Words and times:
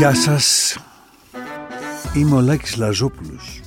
Γεια 0.00 0.14
σας, 0.14 0.78
είμαι 2.14 2.34
ο 2.36 2.40
Λάκης 2.40 2.76
Λαζόπουλος, 2.76 3.60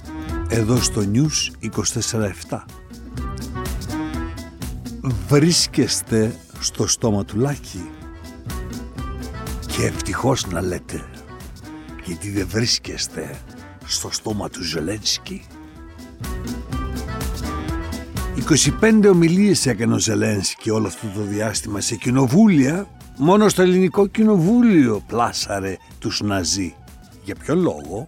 εδώ 0.50 0.76
στο 0.76 1.02
News 1.14 1.68
24-7. 2.50 2.66
Βρίσκεστε 5.28 6.36
στο 6.60 6.88
στόμα 6.88 7.26
του 7.26 7.38
Λάκη 7.38 7.90
και 9.68 9.86
ευτυχώς 9.86 10.48
να 10.48 10.62
λέτε, 10.62 11.04
γιατί 12.06 12.30
δεν 12.30 12.48
βρίσκεστε 12.48 13.40
στο 13.86 14.12
στόμα 14.12 14.50
του 14.50 14.64
Ζελένσκι. 14.64 15.42
25 18.82 19.10
ομιλίες 19.10 19.66
έκανε 19.66 19.94
ο 19.94 20.00
Ζελένσκι 20.00 20.70
όλο 20.70 20.88
αυτό 20.88 21.08
το 21.08 21.22
διάστημα 21.22 21.82
σε 21.82 21.96
κοινοβούλια 21.96 22.88
Μόνο 23.18 23.50
στο 23.50 23.62
ελληνικό 23.62 24.08
κοινοβούλιο 24.08 25.04
πλάσαρε 25.08 25.78
τους 26.00 26.22
Ναζί. 26.22 26.76
Για 27.24 27.36
ποιο 27.36 27.56
λόγο, 27.56 28.08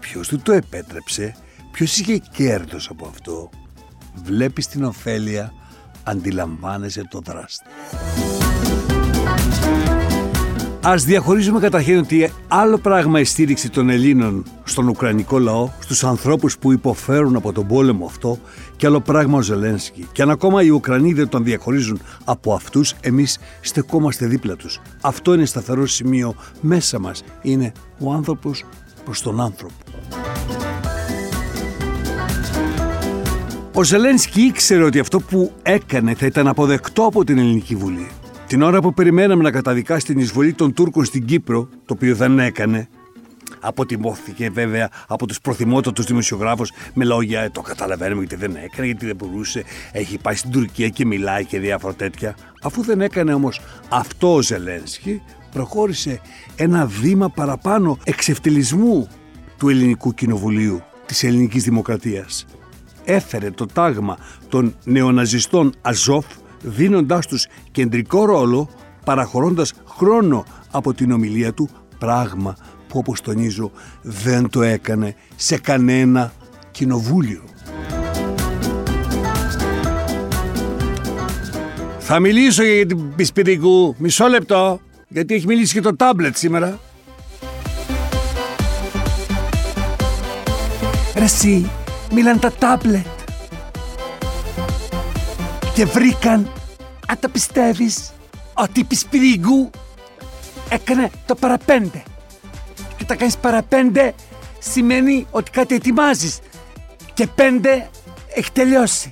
ποιος 0.00 0.28
του 0.28 0.38
το 0.38 0.52
επέτρεψε, 0.52 1.36
ποιος 1.72 1.98
είχε 1.98 2.18
κέρδος 2.18 2.88
από 2.88 3.06
αυτό; 3.06 3.50
Βλέπεις 4.24 4.66
την 4.66 4.84
ωφέλεια, 4.84 5.52
αντιλαμβάνεσαι 6.04 7.08
το 7.10 7.20
δράστη. 7.24 7.66
Ας 10.88 11.04
διαχωρίζουμε 11.04 11.60
καταρχήν 11.60 11.98
ότι 11.98 12.32
άλλο 12.48 12.78
πράγμα 12.78 13.20
η 13.20 13.24
στήριξη 13.24 13.70
των 13.70 13.90
Ελλήνων 13.90 14.44
στον 14.64 14.88
Ουκρανικό 14.88 15.38
λαό, 15.38 15.70
στους 15.78 16.04
ανθρώπους 16.04 16.58
που 16.58 16.72
υποφέρουν 16.72 17.36
από 17.36 17.52
τον 17.52 17.66
πόλεμο 17.66 18.06
αυτό 18.06 18.38
και 18.76 18.86
άλλο 18.86 19.00
πράγμα 19.00 19.38
ο 19.38 19.42
Ζελένσκι. 19.42 20.06
Και 20.12 20.22
αν 20.22 20.30
ακόμα 20.30 20.62
οι 20.62 20.68
Ουκρανοί 20.68 21.12
δεν 21.12 21.28
τον 21.28 21.44
διαχωρίζουν 21.44 22.00
από 22.24 22.52
αυτούς, 22.54 22.94
εμείς 23.00 23.38
στεκόμαστε 23.60 24.26
δίπλα 24.26 24.56
τους. 24.56 24.80
Αυτό 25.00 25.34
είναι 25.34 25.44
σταθερό 25.44 25.86
σημείο 25.86 26.34
μέσα 26.60 26.98
μας. 26.98 27.22
Είναι 27.42 27.72
ο 27.98 28.12
άνθρωπος 28.12 28.64
προς 29.04 29.22
τον 29.22 29.40
άνθρωπο. 29.40 29.74
Ο 33.72 33.82
Ζελένσκι 33.82 34.40
ήξερε 34.40 34.82
ότι 34.82 34.98
αυτό 34.98 35.20
που 35.20 35.52
έκανε 35.62 36.14
θα 36.14 36.26
ήταν 36.26 36.48
αποδεκτό 36.48 37.02
από 37.04 37.24
την 37.24 37.38
Ελληνική 37.38 37.74
Βουλή. 37.74 38.08
Την 38.46 38.62
ώρα 38.62 38.80
που 38.80 38.94
περιμέναμε 38.94 39.42
να 39.42 39.50
καταδικάσει 39.50 40.06
την 40.06 40.18
εισβολή 40.18 40.52
των 40.52 40.72
Τούρκων 40.72 41.04
στην 41.04 41.24
Κύπρο, 41.24 41.68
το 41.86 41.94
οποίο 41.94 42.14
δεν 42.14 42.38
έκανε, 42.38 42.88
αποτιμώθηκε 43.60 44.50
βέβαια 44.50 44.90
από 45.06 45.26
τους 45.26 45.40
προθυμότατους 45.40 46.04
δημοσιογράφους 46.04 46.70
με 46.94 47.04
λόγια 47.04 47.40
«Ε, 47.40 47.48
Το 47.48 47.60
καταλαβαίνουμε 47.60 48.20
γιατί 48.20 48.36
δεν 48.36 48.56
έκανε, 48.64 48.86
γιατί 48.86 49.06
δεν 49.06 49.16
μπορούσε. 49.16 49.64
Έχει 49.92 50.18
πάει 50.18 50.34
στην 50.34 50.50
Τουρκία 50.50 50.88
και 50.88 51.06
μιλάει 51.06 51.44
και 51.44 51.58
διάφορα 51.58 51.94
τέτοια. 51.94 52.36
Αφού 52.62 52.82
δεν 52.82 53.00
έκανε 53.00 53.34
όμως 53.34 53.60
αυτό 53.88 54.34
ο 54.34 54.42
Ζελένσκι, 54.42 55.22
προχώρησε 55.52 56.20
ένα 56.56 56.86
βήμα 56.86 57.28
παραπάνω 57.28 57.98
εξευτελισμού 58.04 59.08
του 59.58 59.68
ελληνικού 59.68 60.14
κοινοβουλίου, 60.14 60.82
της 61.06 61.24
ελληνικής 61.24 61.62
δημοκρατίας. 61.62 62.46
Έφερε 63.04 63.50
το 63.50 63.66
τάγμα 63.66 64.18
των 64.48 64.76
νεοναζιστών 64.84 65.74
Αζόφ 65.82 66.26
δίνοντάς 66.62 67.26
τους 67.26 67.46
κεντρικό 67.70 68.24
ρόλο 68.24 68.68
παραχωρώντας 69.04 69.72
χρόνο 69.86 70.44
από 70.70 70.94
την 70.94 71.12
ομιλία 71.12 71.52
του 71.52 71.68
πράγμα 71.98 72.56
που 72.88 72.98
όπως 72.98 73.20
τονίζω 73.20 73.70
δεν 74.02 74.50
το 74.50 74.62
έκανε 74.62 75.14
σε 75.36 75.58
κανένα 75.58 76.32
κοινοβούλιο. 76.70 77.42
Θα 81.98 82.20
μιλήσω 82.20 82.62
για 82.64 82.86
την 82.86 83.14
Πισπυρικού. 83.14 83.94
Μισό 83.98 84.26
λεπτό. 84.26 84.80
Γιατί 85.08 85.34
έχει 85.34 85.46
μιλήσει 85.46 85.74
και 85.74 85.80
το 85.80 85.96
τάμπλετ 85.96 86.36
σήμερα. 86.36 86.78
Ρε 91.16 91.24
εσύ, 91.24 91.70
μίλαν 92.12 92.38
τα 92.38 92.52
τάμπλετ 92.52 93.15
και 95.76 95.84
βρήκαν, 95.84 96.52
αν 97.06 97.18
τα 97.20 97.28
πιστεύεις, 97.28 98.12
ότι 98.54 98.80
η 98.80 98.84
Πισπυρίγκου 98.84 99.70
έκανε 100.68 101.10
το 101.26 101.34
παραπέντε. 101.34 102.02
Και 102.96 103.04
τα 103.04 103.14
κάνεις 103.14 103.36
παραπέντε 103.36 104.14
σημαίνει 104.58 105.26
ότι 105.30 105.50
κάτι 105.50 105.74
ετοιμάζεις 105.74 106.38
και 107.14 107.26
πέντε 107.26 107.90
έχει 108.34 108.52
τελειώσει. 108.52 109.08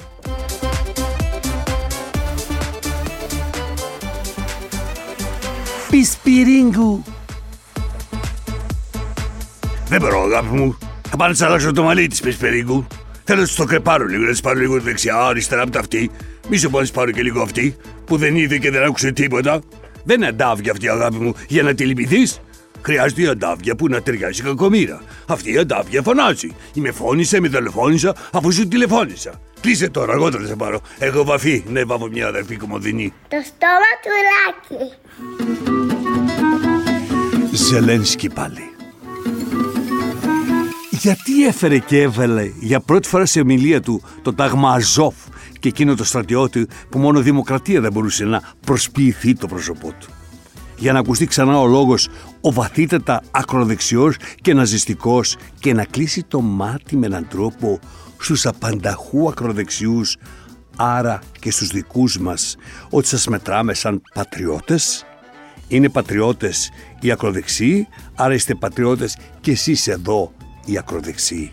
Πισπυρίγκου. 5.91 7.05
Δεν 9.89 10.01
μπορώ 10.01 10.23
αγάπη 10.23 10.55
μου. 10.55 10.79
Θα 11.09 11.17
πάνε 11.17 11.35
να 11.39 11.47
αλλάξω 11.47 11.73
το 11.73 11.83
μαλλί 11.83 12.07
της 12.07 12.21
Πισπυρίγκου. 12.21 12.87
Θέλω 13.25 13.41
να 13.41 13.49
το 13.57 13.65
κρεπάρω 13.65 14.07
λίγο, 14.07 14.23
να 14.23 14.31
της 14.31 14.41
πάρω 14.41 14.59
λίγο 14.59 14.81
δεξιά, 14.81 15.17
αριστερά 15.17 15.63
από 15.63 15.71
τα 15.71 15.79
αυτή 15.79 16.11
μη 16.49 16.57
σε 16.57 16.69
μπορείς 16.69 16.91
πάρω 16.91 17.11
και 17.11 17.23
λίγο 17.23 17.43
αυτή 17.43 17.77
που 18.05 18.17
δεν 18.17 18.37
είδε 18.37 18.59
και 18.59 18.71
δεν 18.71 18.83
άκουσε 18.83 19.13
τίποτα. 19.13 19.61
Δεν 20.05 20.17
είναι 20.17 20.27
αντάβια 20.27 20.73
αυτή 20.73 20.89
αγάπη 20.89 21.17
μου 21.17 21.35
για 21.49 21.63
να 21.63 21.75
τη 21.75 21.85
λυπηθείς. 21.85 22.41
Χρειάζεται 22.83 23.23
η 23.23 23.27
αντάβια 23.27 23.75
που 23.75 23.89
να 23.89 24.03
ταιριάζει 24.03 24.43
κακομήρα. 24.43 25.01
Αυτή 25.27 25.53
η 25.53 25.59
αντάβια 25.59 26.03
φωνάζει. 26.03 26.55
Ή 26.75 26.81
με 26.81 26.91
φώνησε, 26.91 27.41
με 27.41 27.49
τηλεφώνησα 27.49 28.15
αφού 28.33 28.53
σου 28.53 28.69
τηλεφώνησα. 28.69 29.41
Κλείσε 29.61 29.89
τώρα, 29.89 30.13
εγώ 30.13 30.31
δεν 30.31 30.47
σε 30.47 30.57
πάρω. 30.57 30.81
Έχω 30.99 31.25
βαφή. 31.25 31.65
Ναι, 31.69 31.85
βάφω 31.85 32.09
μια 32.09 32.27
αδερφή 32.27 32.57
κομμωδινή. 32.57 33.13
Το 33.29 33.37
στόμα 33.45 33.91
του 34.03 34.11
λάκι. 34.79 34.93
Ζελένσκι 37.53 38.29
πάλι. 38.29 38.75
Γιατί 40.91 41.47
έφερε 41.47 41.79
και 41.79 42.01
έβαλε 42.01 42.51
για 42.61 42.81
πρώτη 42.81 43.09
φορά 43.09 43.27
σε 43.27 43.41
ομιλία 43.41 43.81
του 43.81 44.03
το 44.23 44.35
τάγμα 44.35 44.73
Αζόφ 44.73 45.15
και 45.65 45.71
εκείνο 45.71 45.95
το 45.95 46.05
στρατιώτη 46.05 46.67
που 46.89 46.99
μόνο 46.99 47.21
δημοκρατία 47.21 47.81
δεν 47.81 47.93
μπορούσε 47.93 48.25
να 48.25 48.43
προσποιηθεί 48.61 49.35
το 49.35 49.47
πρόσωπό 49.47 49.93
του. 50.01 50.09
Για 50.77 50.93
να 50.93 50.99
ακουστεί 50.99 51.27
ξανά 51.27 51.61
ο 51.61 51.67
λόγος 51.67 52.09
ο 52.41 52.53
βαθύτατα 52.53 53.23
ακροδεξιός 53.31 54.17
και 54.41 54.55
ναζιστικός 54.55 55.37
και 55.59 55.73
να 55.73 55.85
κλείσει 55.85 56.23
το 56.23 56.41
μάτι 56.41 56.97
με 56.97 57.07
έναν 57.07 57.29
τρόπο 57.29 57.79
στους 58.19 58.47
απανταχού 58.47 59.29
ακροδεξιούς 59.29 60.17
άρα 60.77 61.19
και 61.39 61.51
στους 61.51 61.69
δικούς 61.69 62.19
μας 62.19 62.57
ότι 62.91 63.07
σας 63.07 63.27
μετράμε 63.27 63.75
σαν 63.75 64.03
πατριώτες. 64.15 65.05
Είναι 65.69 65.89
πατριώτες 65.89 66.71
οι 67.01 67.11
ακροδεξιοί 67.11 67.89
άρα 68.15 68.35
είστε 68.35 68.55
πατριώτες 68.55 69.17
και 69.41 69.51
εσείς 69.51 69.89
εδώ 69.89 70.33
οι 70.65 70.79
ακροδεξιοί. 70.79 71.53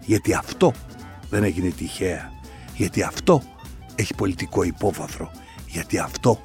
Γιατί 0.00 0.34
αυτό 0.34 0.72
δεν 1.30 1.44
έγινε 1.44 1.68
τυχαία 1.68 2.34
γιατί 2.76 3.02
αυτό 3.02 3.42
έχει 3.94 4.14
πολιτικό 4.14 4.62
υπόβαθρο, 4.62 5.30
γιατί 5.68 5.98
αυτό 5.98 6.40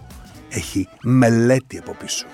έχει 0.49 0.87
μελέτη 1.01 1.77
από 1.77 1.95
πίσω. 1.99 2.25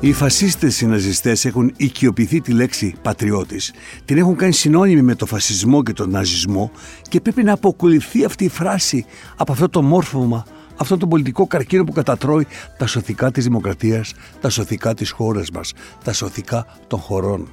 Οι 0.00 0.12
φασίστες 0.12 0.74
συναζιστές 0.74 1.44
έχουν 1.44 1.72
οικειοποιηθεί 1.76 2.40
τη 2.40 2.52
λέξη 2.52 2.94
πατριώτης, 3.02 3.72
την 4.04 4.18
έχουν 4.18 4.36
κάνει 4.36 4.52
συνώνυμη 4.52 5.02
με 5.02 5.14
το 5.14 5.26
φασισμό 5.26 5.82
και 5.82 5.92
τον 5.92 6.10
ναζισμό 6.10 6.70
και 7.08 7.20
πρέπει 7.20 7.42
να 7.42 7.52
αποκολυθεί 7.52 8.24
αυτή 8.24 8.44
η 8.44 8.48
φράση 8.48 9.04
από 9.36 9.52
αυτό 9.52 9.68
το 9.68 9.82
μόρφωμα, 9.82 10.46
αυτό 10.76 10.96
το 10.96 11.06
πολιτικό 11.06 11.46
καρκίνο 11.46 11.84
που 11.84 11.92
κατατρώει 11.92 12.46
τα 12.78 12.86
σωθικά 12.86 13.30
της 13.30 13.44
δημοκρατίας, 13.44 14.14
τα 14.40 14.50
σωθικά 14.50 14.94
της 14.94 15.10
χώρας 15.10 15.50
μας, 15.50 15.72
τα 16.04 16.12
σωθικά 16.12 16.66
των 16.86 16.98
χωρών. 16.98 17.48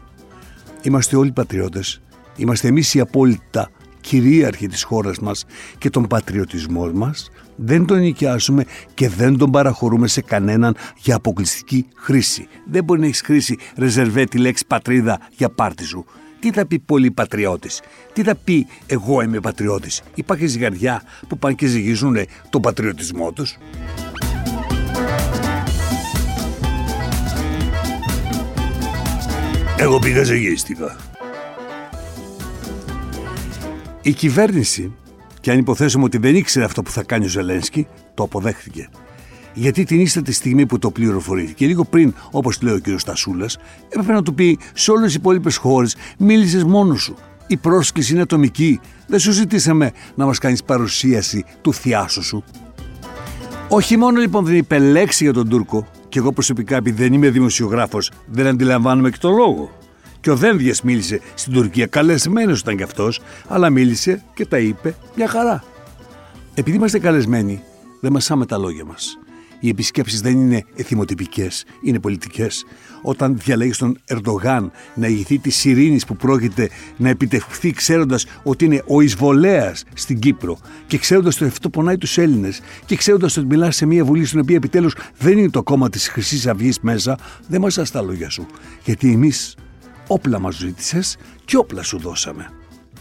Είμαστε 0.81 1.15
όλοι 1.15 1.31
πατριώτες 1.31 2.01
Είμαστε 2.35 2.67
εμείς 2.67 2.93
οι 2.93 2.99
απόλυτα 2.99 3.69
κυρίαρχοι 4.01 4.67
της 4.67 4.83
χώρας 4.83 5.19
μας 5.19 5.45
και 5.77 5.89
τον 5.89 6.07
πατριωτισμό 6.07 6.91
μας 6.93 7.29
δεν 7.55 7.85
τον 7.85 7.99
νοικιάζουμε 7.99 8.65
και 8.93 9.09
δεν 9.09 9.37
τον 9.37 9.51
παραχωρούμε 9.51 10.07
σε 10.07 10.21
κανέναν 10.21 10.75
για 10.97 11.15
αποκλειστική 11.15 11.85
χρήση. 11.95 12.47
Δεν 12.65 12.83
μπορεί 12.83 12.99
να 12.99 13.05
έχεις 13.05 13.21
χρήση 13.21 13.57
ρεζερβέ 13.77 14.23
τη 14.23 14.37
λέξη 14.37 14.65
πατρίδα 14.67 15.19
για 15.37 15.49
πάρτι 15.49 15.83
σου. 15.83 16.05
Τι 16.39 16.51
θα 16.51 16.65
πει 16.65 16.79
πολύ 16.79 17.11
πατριώτης, 17.11 17.81
τι 18.13 18.23
θα 18.23 18.35
πει 18.35 18.67
εγώ 18.85 19.21
είμαι 19.21 19.39
πατριώτης. 19.39 20.01
Υπάρχει 20.15 20.47
ζυγαριά 20.47 21.01
που 21.27 21.37
πάνε 21.37 21.53
και 21.53 21.65
ζυγίζουν 21.65 22.17
τον 22.49 22.61
πατριωτισμό 22.61 23.31
τους. 23.31 23.57
Εγώ 29.77 29.99
πήγα 29.99 30.23
ζυγίστηκα. 30.23 31.10
Η 34.01 34.13
κυβέρνηση, 34.13 34.91
και 35.39 35.51
αν 35.51 35.57
υποθέσουμε 35.57 36.03
ότι 36.03 36.17
δεν 36.17 36.35
ήξερε 36.35 36.65
αυτό 36.65 36.81
που 36.81 36.91
θα 36.91 37.03
κάνει 37.03 37.25
ο 37.25 37.27
Ζελένσκι, 37.27 37.87
το 38.13 38.23
αποδέχθηκε. 38.23 38.89
Γιατί 39.53 39.83
την 39.83 39.99
ύστερη 39.99 40.31
στιγμή 40.31 40.65
που 40.65 40.79
το 40.79 40.91
πληροφορήθηκε, 40.91 41.65
λίγο 41.65 41.85
πριν, 41.85 42.13
όπως 42.31 42.61
λέει 42.61 42.73
ο 42.73 42.79
κ. 42.81 42.99
Στασούλας, 42.99 43.57
έπρεπε 43.85 44.13
να 44.13 44.23
του 44.23 44.33
πει 44.33 44.59
σε 44.73 44.91
όλες 44.91 45.11
τι 45.11 45.17
υπόλοιπες 45.17 45.55
χώρες: 45.55 45.95
Μίλησες 46.17 46.63
μόνος 46.63 47.01
σου. 47.01 47.15
Η 47.47 47.57
πρόσκληση 47.57 48.13
είναι 48.13 48.21
ατομική. 48.21 48.79
Δεν 49.07 49.19
σου 49.19 49.31
ζητήσαμε 49.31 49.91
να 50.15 50.25
μας 50.25 50.37
κάνεις 50.37 50.63
παρουσίαση 50.63 51.45
του 51.61 51.73
θειάσου 51.73 52.23
σου. 52.23 52.43
Όχι 53.67 53.97
μόνο 53.97 54.19
λοιπόν 54.19 54.45
δεν 54.45 54.55
είπε 54.55 54.79
λέξη 54.79 55.23
για 55.23 55.33
τον 55.33 55.49
Τούρκο, 55.49 55.87
Και 56.09 56.19
εγώ 56.19 56.31
προσωπικά, 56.31 56.75
επειδή 56.75 57.03
δεν 57.03 57.13
είμαι 57.13 57.29
δημοσιογράφος, 57.29 58.11
δεν 58.25 58.47
αντιλαμβάνομαι 58.47 59.09
και 59.09 59.17
τον 59.19 59.35
λόγο. 59.35 59.71
Και 60.21 60.31
ο 60.31 60.35
Δένδια 60.35 60.75
μίλησε 60.83 61.19
στην 61.33 61.53
Τουρκία, 61.53 61.85
καλεσμένος 61.85 62.59
ήταν 62.59 62.77
κι 62.77 62.83
αυτός, 62.83 63.21
αλλά 63.47 63.69
μίλησε 63.69 64.23
και 64.33 64.45
τα 64.45 64.57
είπε 64.57 64.95
μια 65.15 65.27
χαρά. 65.27 65.63
Επειδή 66.53 66.77
είμαστε 66.77 66.99
καλεσμένοι, 66.99 67.61
δεν 67.99 68.11
μασάμε 68.11 68.45
τα 68.45 68.57
λόγια 68.57 68.85
μας. 68.85 69.17
Οι 69.59 69.69
επισκέψεις 69.69 70.21
δεν 70.21 70.31
είναι 70.31 70.65
εθιμοτυπικές, 70.75 71.65
είναι 71.83 71.99
πολιτικές. 71.99 72.65
Όταν 73.01 73.37
διαλέγεις 73.37 73.77
τον 73.77 73.97
Ερντογάν 74.05 74.71
να 74.95 75.07
ηγηθεί 75.07 75.37
της 75.37 75.65
ειρήνης 75.65 76.05
που 76.05 76.15
πρόκειται 76.15 76.69
να 76.97 77.09
επιτευχθεί, 77.09 77.71
ξέροντας 77.71 78.25
ότι 78.43 78.65
είναι 78.65 78.83
ο 78.87 79.01
εισβολέας 79.01 79.83
στην 79.93 80.19
Κύπρο 80.19 80.57
και 80.87 80.97
ξέροντας 80.97 81.35
ότι 81.35 81.45
αυτό 81.45 81.69
πονάει 81.69 81.97
τους 81.97 82.17
Έλληνες 82.17 82.61
και 82.85 82.95
ξέροντας 82.95 83.37
ότι 83.37 83.45
μιλάς 83.47 83.75
σε 83.75 83.85
μια 83.85 84.05
βουλή 84.05 84.25
στην 84.25 84.39
οποία 84.39 84.55
επιτέλους 84.55 84.95
δεν 85.17 85.37
είναι 85.37 85.49
το 85.49 85.63
κόμμα 85.63 85.89
της 85.89 86.09
Χρυσής 86.09 86.47
Αυγής 86.47 86.79
μέσα, 86.79 87.17
δεν 87.47 87.61
μα 87.77 87.83
τα 87.83 88.01
λόγια 88.01 88.29
σου. 88.29 88.45
Γιατί 88.83 89.11
εμείς 89.11 89.55
όπλα 90.11 90.39
μας 90.39 90.55
ζήτησες 90.55 91.17
και 91.45 91.57
όπλα 91.57 91.83
σου 91.83 91.99
δώσαμε. 91.99 92.49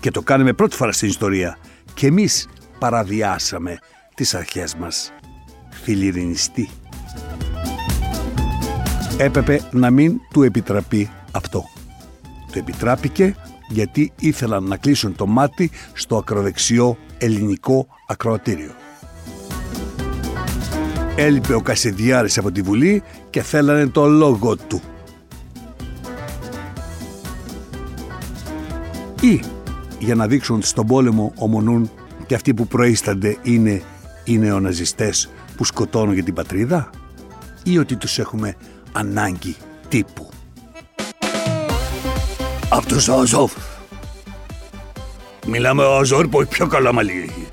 Και 0.01 0.11
το 0.11 0.23
κάνουμε 0.23 0.53
πρώτη 0.53 0.77
φορά 0.77 0.93
στην 0.93 1.09
ιστορία. 1.09 1.59
Και 1.95 2.07
εμείς 2.07 2.49
παραδιάσαμε 2.79 3.79
τις 4.15 4.35
αρχές 4.35 4.75
μας 4.75 5.13
φιλιρινιστή. 5.71 6.69
Έπρεπε 9.19 9.61
να 9.71 9.91
μην 9.91 10.21
του 10.33 10.43
επιτραπεί 10.43 11.11
αυτό. 11.31 11.65
Το 12.53 12.59
επιτράπηκε 12.59 13.37
γιατί 13.69 14.13
ήθελαν 14.21 14.65
να 14.65 14.77
κλείσουν 14.77 15.17
το 15.17 15.27
μάτι 15.27 15.71
στο 15.93 16.17
ακροδεξιό 16.17 16.97
ελληνικό 17.19 17.87
ακροατήριο. 18.07 18.75
Έλειπε 21.17 21.55
ο 21.55 21.61
Κασιδιάρης 21.61 22.39
από 22.39 22.51
τη 22.51 22.63
Βουλή 22.63 23.03
και 23.31 23.43
θέλανε 23.43 23.87
το 23.87 24.07
λόγο 24.07 24.57
του. 24.57 24.81
Ή 29.31 29.41
για 29.99 30.15
να 30.15 30.27
δείξουν 30.27 30.63
στον 30.63 30.87
πόλεμο 30.87 31.33
ομονούν 31.37 31.91
και 32.27 32.35
αυτοί 32.35 32.55
που 32.55 32.67
προείστανται 32.67 33.37
είναι 33.43 33.83
οι 34.25 34.39
νεοναζιστές 34.39 35.31
που 35.57 35.65
σκοτώνουν 35.65 36.15
για 36.15 36.23
την 36.23 36.35
πατρίδα 36.35 36.91
ή 37.63 37.79
ότι 37.79 37.97
τους 37.97 38.19
έχουμε 38.19 38.57
ανάγκη 38.93 39.57
τύπου. 39.89 40.29
Αυτός 42.69 43.09
ο 43.09 43.15
Αζόφ. 43.15 43.53
Μιλάμε 45.47 45.83
ο 45.83 45.97
Αζόρ 45.97 46.29
που 46.29 46.41
έχει 46.41 46.51
πιο 46.51 46.67
καλά 46.67 46.93
μαλλί 46.93 47.29
έχει. 47.29 47.47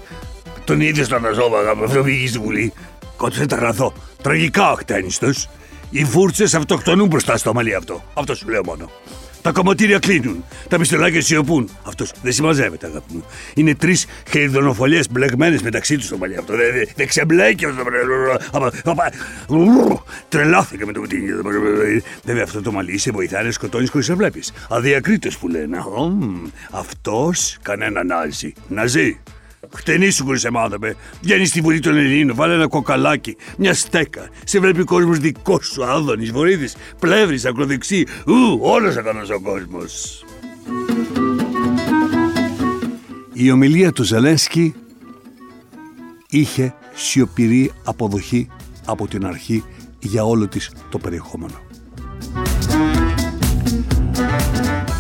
Τον 0.63 0.81
είδε 0.81 1.03
στον 1.03 1.25
Αζόφ 1.25 1.53
αγάπη, 1.53 1.83
αυτό 1.83 2.03
βγήκε 2.03 2.27
στη 2.27 2.39
Βουλή. 2.39 2.73
Κότσες 3.17 3.45
τραγαθώ. 3.45 3.93
Τραγικά 4.21 4.69
αχτένιστος. 4.69 5.49
Οι 5.89 6.03
φούρτσες 6.03 6.53
αυτοκτονούν 6.53 7.07
μπροστά 7.07 7.37
στο 7.37 7.53
μαλλί 7.53 7.75
αυτό. 7.75 8.03
Αυτό 8.13 8.35
σου 8.35 8.49
λέω 8.49 8.61
μόνο. 8.65 8.89
Τα 9.47 9.53
κομματήρια 9.53 9.99
κλείνουν. 9.99 10.43
Τα 10.67 10.77
πιστολάκια 10.77 11.21
σιωπούν. 11.21 11.69
Αυτός 11.83 12.11
δεν 12.21 12.31
συμμαζεύεται, 12.31 12.87
αγάπη 12.87 13.13
μου. 13.13 13.23
Είναι 13.53 13.75
τρεις 13.75 14.05
χεριδονοφολιέ 14.29 15.01
μπλεγμένες 15.11 15.61
μεταξύ 15.61 15.97
τους 15.97 16.07
το 16.07 16.17
μαλλί 16.17 16.37
αυτό. 16.37 16.55
Δεν 16.55 16.87
δε 16.95 17.05
ξεμπλέκει 17.05 17.65
αυτό 17.65 17.83
το 18.83 20.03
Τρελάθηκε 20.29 20.85
με 20.85 20.91
το 20.91 20.99
κουτίνι. 20.99 21.31
Βέβαια 22.23 22.43
αυτό 22.43 22.61
το 22.61 22.71
μαλλί 22.71 22.97
σε 22.97 23.11
βοηθάει 23.11 23.43
να 23.43 23.51
σκοτώνεις 23.51 23.89
χωρίς 23.89 24.07
να 24.07 24.15
βλέπεις. 24.15 24.53
Αδιακρίτω 24.69 25.29
που 25.39 25.47
λένε. 25.47 25.77
Αυτός 26.71 27.57
κανένα 27.61 28.03
νάζει. 28.03 28.53
Να 28.67 28.85
ζει. 28.85 29.19
Χτενίσου 29.75 30.25
χωρί 30.25 30.39
εμάδα 30.43 30.77
με. 30.79 30.95
Βγαίνεις 31.21 31.49
στη 31.49 31.61
Βουλή 31.61 31.79
των 31.79 31.97
Ελλήνων, 31.97 32.35
βάλε 32.35 32.53
ένα 32.53 32.67
κοκαλάκι, 32.67 33.35
μια 33.57 33.73
στέκα. 33.73 34.29
Σε 34.43 34.59
βλέπει 34.59 34.81
ο 34.81 34.85
κόσμος 34.85 35.17
δικός 35.17 35.65
σου, 35.65 35.85
Άδωνης, 35.85 36.31
Βορύδης, 36.31 36.75
Πλεύρης, 36.99 37.45
Ακροδεξί. 37.45 38.05
Ου, 38.25 38.59
όλος 38.61 38.97
αυτός 38.97 39.29
ο 39.29 39.39
κόσμος. 39.39 40.23
Η 43.33 43.51
ομιλία 43.51 43.91
του 43.91 44.03
Ζελένσκι 44.03 44.73
είχε 46.29 46.73
σιωπηρή 46.93 47.71
αποδοχή 47.83 48.47
από 48.85 49.07
την 49.07 49.25
αρχή 49.25 49.63
για 49.99 50.23
όλο 50.23 50.47
της 50.47 50.71
το 50.89 50.97
περιεχόμενο. 50.97 51.61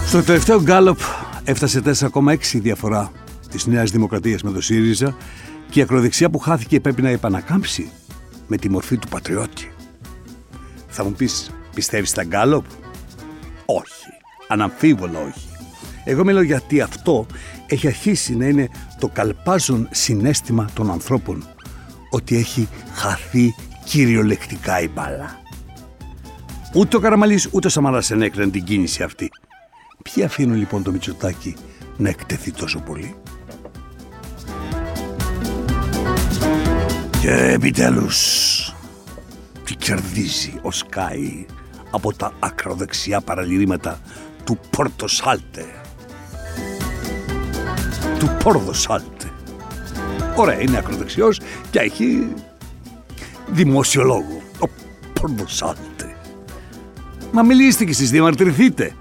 Στο 0.07 0.23
τελευταίο 0.23 0.61
γκάλωπ 0.61 0.99
έφτασε 1.43 1.81
4,6 1.81 2.59
διαφορά 2.59 3.11
της 3.47 3.65
Νέας 3.65 3.91
Δημοκρατίας 3.91 4.43
με 4.43 4.51
το 4.51 4.61
ΣΥΡΙΖΑ 4.61 5.15
και 5.69 5.79
η 5.79 5.81
ακροδεξιά 5.81 6.29
που 6.29 6.39
χάθηκε 6.39 6.79
πρέπει 6.79 7.01
να 7.01 7.09
επανακάμψει 7.09 7.89
με 8.47 8.57
τη 8.57 8.69
μορφή 8.69 8.97
του 8.97 9.07
πατριώτη. 9.07 9.71
Θα 10.87 11.03
μου 11.03 11.11
πεις, 11.11 11.51
πιστεύεις 11.73 12.09
στα 12.09 12.23
γκάλοπ; 12.23 12.65
Όχι. 13.65 14.05
Αναμφίβολα 14.47 15.19
όχι. 15.19 15.47
Εγώ 16.03 16.23
μιλάω 16.23 16.41
γιατί 16.41 16.81
αυτό 16.81 17.25
έχει 17.67 17.87
αρχίσει 17.87 18.35
να 18.35 18.45
είναι 18.45 18.69
το 18.99 19.07
καλπάζον 19.07 19.87
συνέστημα 19.91 20.69
των 20.73 20.91
ανθρώπων 20.91 21.43
ότι 22.09 22.37
έχει 22.37 22.67
χαθεί 22.93 23.55
κυριολεκτικά 23.85 24.81
η 24.81 24.87
μπάλα. 24.87 25.41
Ούτε 26.73 26.95
ο 26.95 26.99
Καραμαλής 26.99 27.49
ούτε 27.51 27.67
ο 27.67 27.69
Σαμαράς 27.69 28.11
ενέκριναν 28.11 28.51
την 28.51 28.63
κίνηση 28.63 29.03
αυτή. 29.03 29.29
Ποιοι 30.03 30.23
αφήνουν 30.23 30.57
λοιπόν 30.57 30.83
το 30.83 30.91
Μητσοτάκι 30.91 31.55
να 31.97 32.09
εκτεθεί 32.09 32.51
τόσο 32.51 32.79
πολύ; 32.79 33.15
Και 37.27 37.33
επιτέλους 37.33 38.17
τι 39.63 39.75
κερδίζει 39.75 40.59
ο 40.61 40.71
Σκάι 40.71 41.45
από 41.91 42.13
τα 42.13 42.33
ακροδεξιά 42.39 43.21
παραλυρήματα 43.21 43.99
του 44.43 44.59
Πόρτο 44.69 45.07
Σάλτε. 45.07 45.65
Του 48.19 48.37
Πόρδο 48.43 48.73
Σάλτε. 48.73 49.31
Ωραία, 50.35 50.61
είναι 50.61 50.77
ακροδεξιός 50.77 51.39
και 51.71 51.79
έχει 51.79 52.33
δημόσιο 53.47 54.03
λόγο. 54.03 54.41
Ο 54.59 54.67
Πορτοσάλτε. 55.13 56.15
Μα 57.31 57.43
μιλήστε 57.43 57.83
κι 57.83 57.91
εσείς, 57.91 58.11
διαμαρτυρηθείτε. 58.11 58.95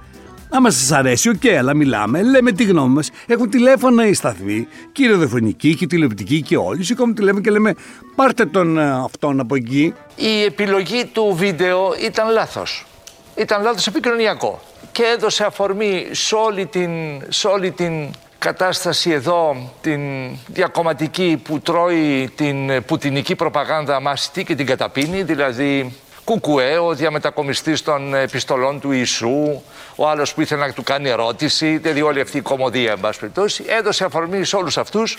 Άμα 0.51 0.71
σας 0.71 0.97
αρέσει, 0.97 1.29
οκ, 1.29 1.35
okay, 1.43 1.49
αλλά 1.49 1.75
μιλάμε, 1.75 2.23
λέμε 2.23 2.53
τη 2.53 2.65
γνώμη 2.65 2.95
μας. 2.95 3.11
Έχουν 3.27 3.51
τηλέφωνα 3.51 4.07
οι 4.07 4.15
σταθμοί, 4.15 4.69
και 4.93 5.05
η 5.05 5.07
ραδιοφωνική 5.07 5.75
και 5.75 5.85
η 5.85 5.87
τηλεοπτική 5.87 6.43
και 6.43 6.57
όλοι. 6.57 6.85
Σηκώνουμε 6.85 7.15
τηλέφωνο 7.15 7.43
και 7.43 7.51
λέμε, 7.51 7.75
πάρτε 8.15 8.47
τον 8.47 8.79
ε, 8.79 8.91
αυτόν 9.05 9.41
από 9.41 9.55
εκεί. 9.55 9.95
Η 10.17 10.43
επιλογή 10.43 11.05
του 11.07 11.35
βίντεο 11.37 11.95
ήταν 12.05 12.31
λάθος. 12.33 12.87
Ήταν 13.35 13.63
λάθος 13.63 13.87
επικοινωνιακό. 13.87 14.61
Και 14.93 15.03
έδωσε 15.17 15.45
αφορμή 15.45 16.07
σε 16.11 16.35
όλη 16.35 16.67
την, 16.67 16.91
σε 17.29 17.47
όλη 17.47 17.71
την 17.71 18.11
κατάσταση 18.39 19.11
εδώ, 19.11 19.73
την 19.81 20.01
διακομματική 20.47 21.41
που 21.45 21.61
τρώει 21.61 22.31
την 22.35 22.85
πουτινική 22.87 23.35
προπαγάνδα 23.37 24.01
μάστη 24.01 24.45
και 24.45 24.55
την 24.55 24.67
καταπίνει, 24.67 25.23
δηλαδή 25.23 25.95
Κουκουέ, 26.27 26.79
ο 26.79 26.95
διαμετακομιστής 26.95 27.83
των 27.83 28.15
επιστολών 28.15 28.81
του 28.81 28.93
Ιησού, 28.93 29.63
ο 29.97 30.09
άλλος 30.09 30.35
που 30.35 30.41
ήθελε 30.41 30.67
να 30.67 30.73
του 30.73 30.83
κάνει 30.83 31.09
ερώτηση, 31.09 31.77
δηλαδή 31.77 32.03
όλη 32.03 32.21
αυτή 32.21 32.37
η 32.37 32.41
κομμωδία, 32.41 32.93
εν 32.93 33.01
πάση 33.01 33.19
περιπτώσει, 33.19 33.65
έδωσε 33.67 34.05
αφορμή 34.05 34.45
σε 34.45 34.57
όλους 34.57 34.79
αυτούς 34.79 35.19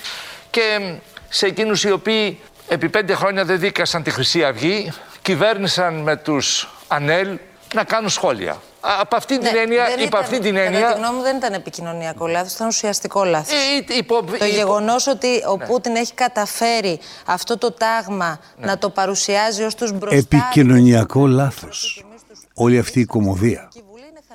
και 0.49 0.95
σε 1.29 1.45
εκείνους 1.45 1.83
οι 1.83 1.91
οποίοι 1.91 2.39
επί 2.67 2.89
πέντε 2.89 3.13
χρόνια 3.13 3.45
δεν 3.45 3.59
δίκασαν 3.59 4.03
τη 4.03 4.11
Χρυσή 4.11 4.43
Αυγή, 4.43 4.91
κυβέρνησαν 5.21 5.93
με 5.93 6.15
τους 6.15 6.69
ΑΝΕΛ 6.87 7.37
να 7.74 7.83
κάνουν 7.83 8.09
σχόλια. 8.09 8.62
Από 9.00 9.15
αυτή 9.15 9.39
την 9.39 9.51
ναι, 9.51 9.59
έννοια, 9.59 10.00
υπό 10.00 10.17
αυτή 10.17 10.39
την 10.39 10.55
έννοια. 10.55 10.79
Κατά 10.79 10.93
τη 10.93 11.00
γνώμη 11.00 11.17
μου, 11.17 11.21
δεν 11.21 11.38
ήταν 11.38 11.53
επικοινωνιακό 11.53 12.27
λάθος, 12.27 12.53
ήταν 12.53 12.67
ουσιαστικό 12.67 13.24
λάθος. 13.24 13.53
Ε, 13.53 13.93
υπό, 13.97 14.24
το 14.24 14.36
υπό... 14.36 14.45
γεγονός 14.45 15.07
ότι 15.07 15.27
ο 15.47 15.57
ναι. 15.57 15.65
Πούτιν 15.65 15.95
έχει 15.95 16.13
καταφέρει 16.13 17.00
αυτό 17.25 17.57
το 17.57 17.71
τάγμα 17.71 18.39
ναι. 18.57 18.65
να 18.65 18.77
το 18.77 18.89
παρουσιάζει 18.89 19.63
ως 19.63 19.75
τους 19.75 19.91
μπροστά. 19.91 20.17
Επικοινωνιακό 20.17 21.27
λάθος. 21.27 22.05
Όλη 22.53 22.77
αυτή 22.79 23.00
η 23.00 23.05
κομμωδία. 23.05 23.71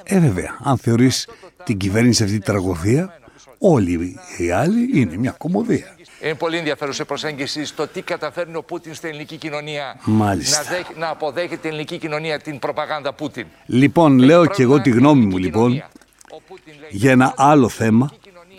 Ε, 0.05 0.19
βέβαια, 0.19 0.59
αν 0.65 0.79
θεωρείς 0.79 1.29
την 1.65 1.79
κυβέρνηση 1.79 2.23
αυτή 2.23 2.39
τη 2.39 2.45
τραγωδία, 2.45 3.19
όλοι 3.59 4.21
οι 4.39 4.51
άλλοι 4.51 4.91
είναι 4.95 5.17
μια 5.17 5.35
κομμωδία. 5.39 5.97
Είναι 6.23 6.35
πολύ 6.35 6.57
ενδιαφέρουσα 6.57 7.05
προσέγγιση 7.05 7.64
στο 7.64 7.87
τι 7.87 8.02
καταφέρνει 8.02 8.57
ο 8.57 8.62
Πούτιν 8.62 8.95
στην 8.95 9.09
ελληνική 9.09 9.37
κοινωνία. 9.37 10.00
Μάλιστα. 10.05 10.62
Να, 10.71 10.99
να 11.00 11.09
αποδέχεται 11.09 11.57
την 11.57 11.71
ελληνική 11.71 11.99
κοινωνία 11.99 12.38
την 12.38 12.59
προπαγάνδα 12.59 13.12
Πούτιν. 13.12 13.47
Λοιπόν, 13.67 14.19
λέω 14.19 14.47
και 14.47 14.62
εγώ 14.62 14.81
τη 14.81 14.91
γνώμη 14.91 15.25
μου 15.26 15.37
λοιπόν 15.37 15.83
για 16.91 17.11
ένα 17.11 17.35
άλλο 17.37 17.69
θέμα, 17.69 18.11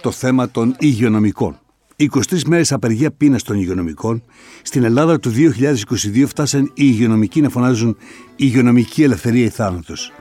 το 0.01 0.11
θέμα 0.11 0.49
των 0.49 0.75
υγειονομικών. 0.79 1.59
23 1.97 2.41
μέρες 2.45 2.71
απεργία 2.71 3.11
πείνα 3.11 3.39
των 3.45 3.57
υγειονομικών. 3.57 4.23
Στην 4.61 4.83
Ελλάδα 4.83 5.19
του 5.19 5.31
2022 5.35 6.23
φτάσαν 6.27 6.63
οι 6.63 6.71
υγειονομικοί 6.75 7.41
να 7.41 7.49
φωνάζουν 7.49 7.97
υγειονομική 8.35 9.03
ελευθερία 9.03 9.45
ή 9.45 9.49
θάνατος. 9.49 10.11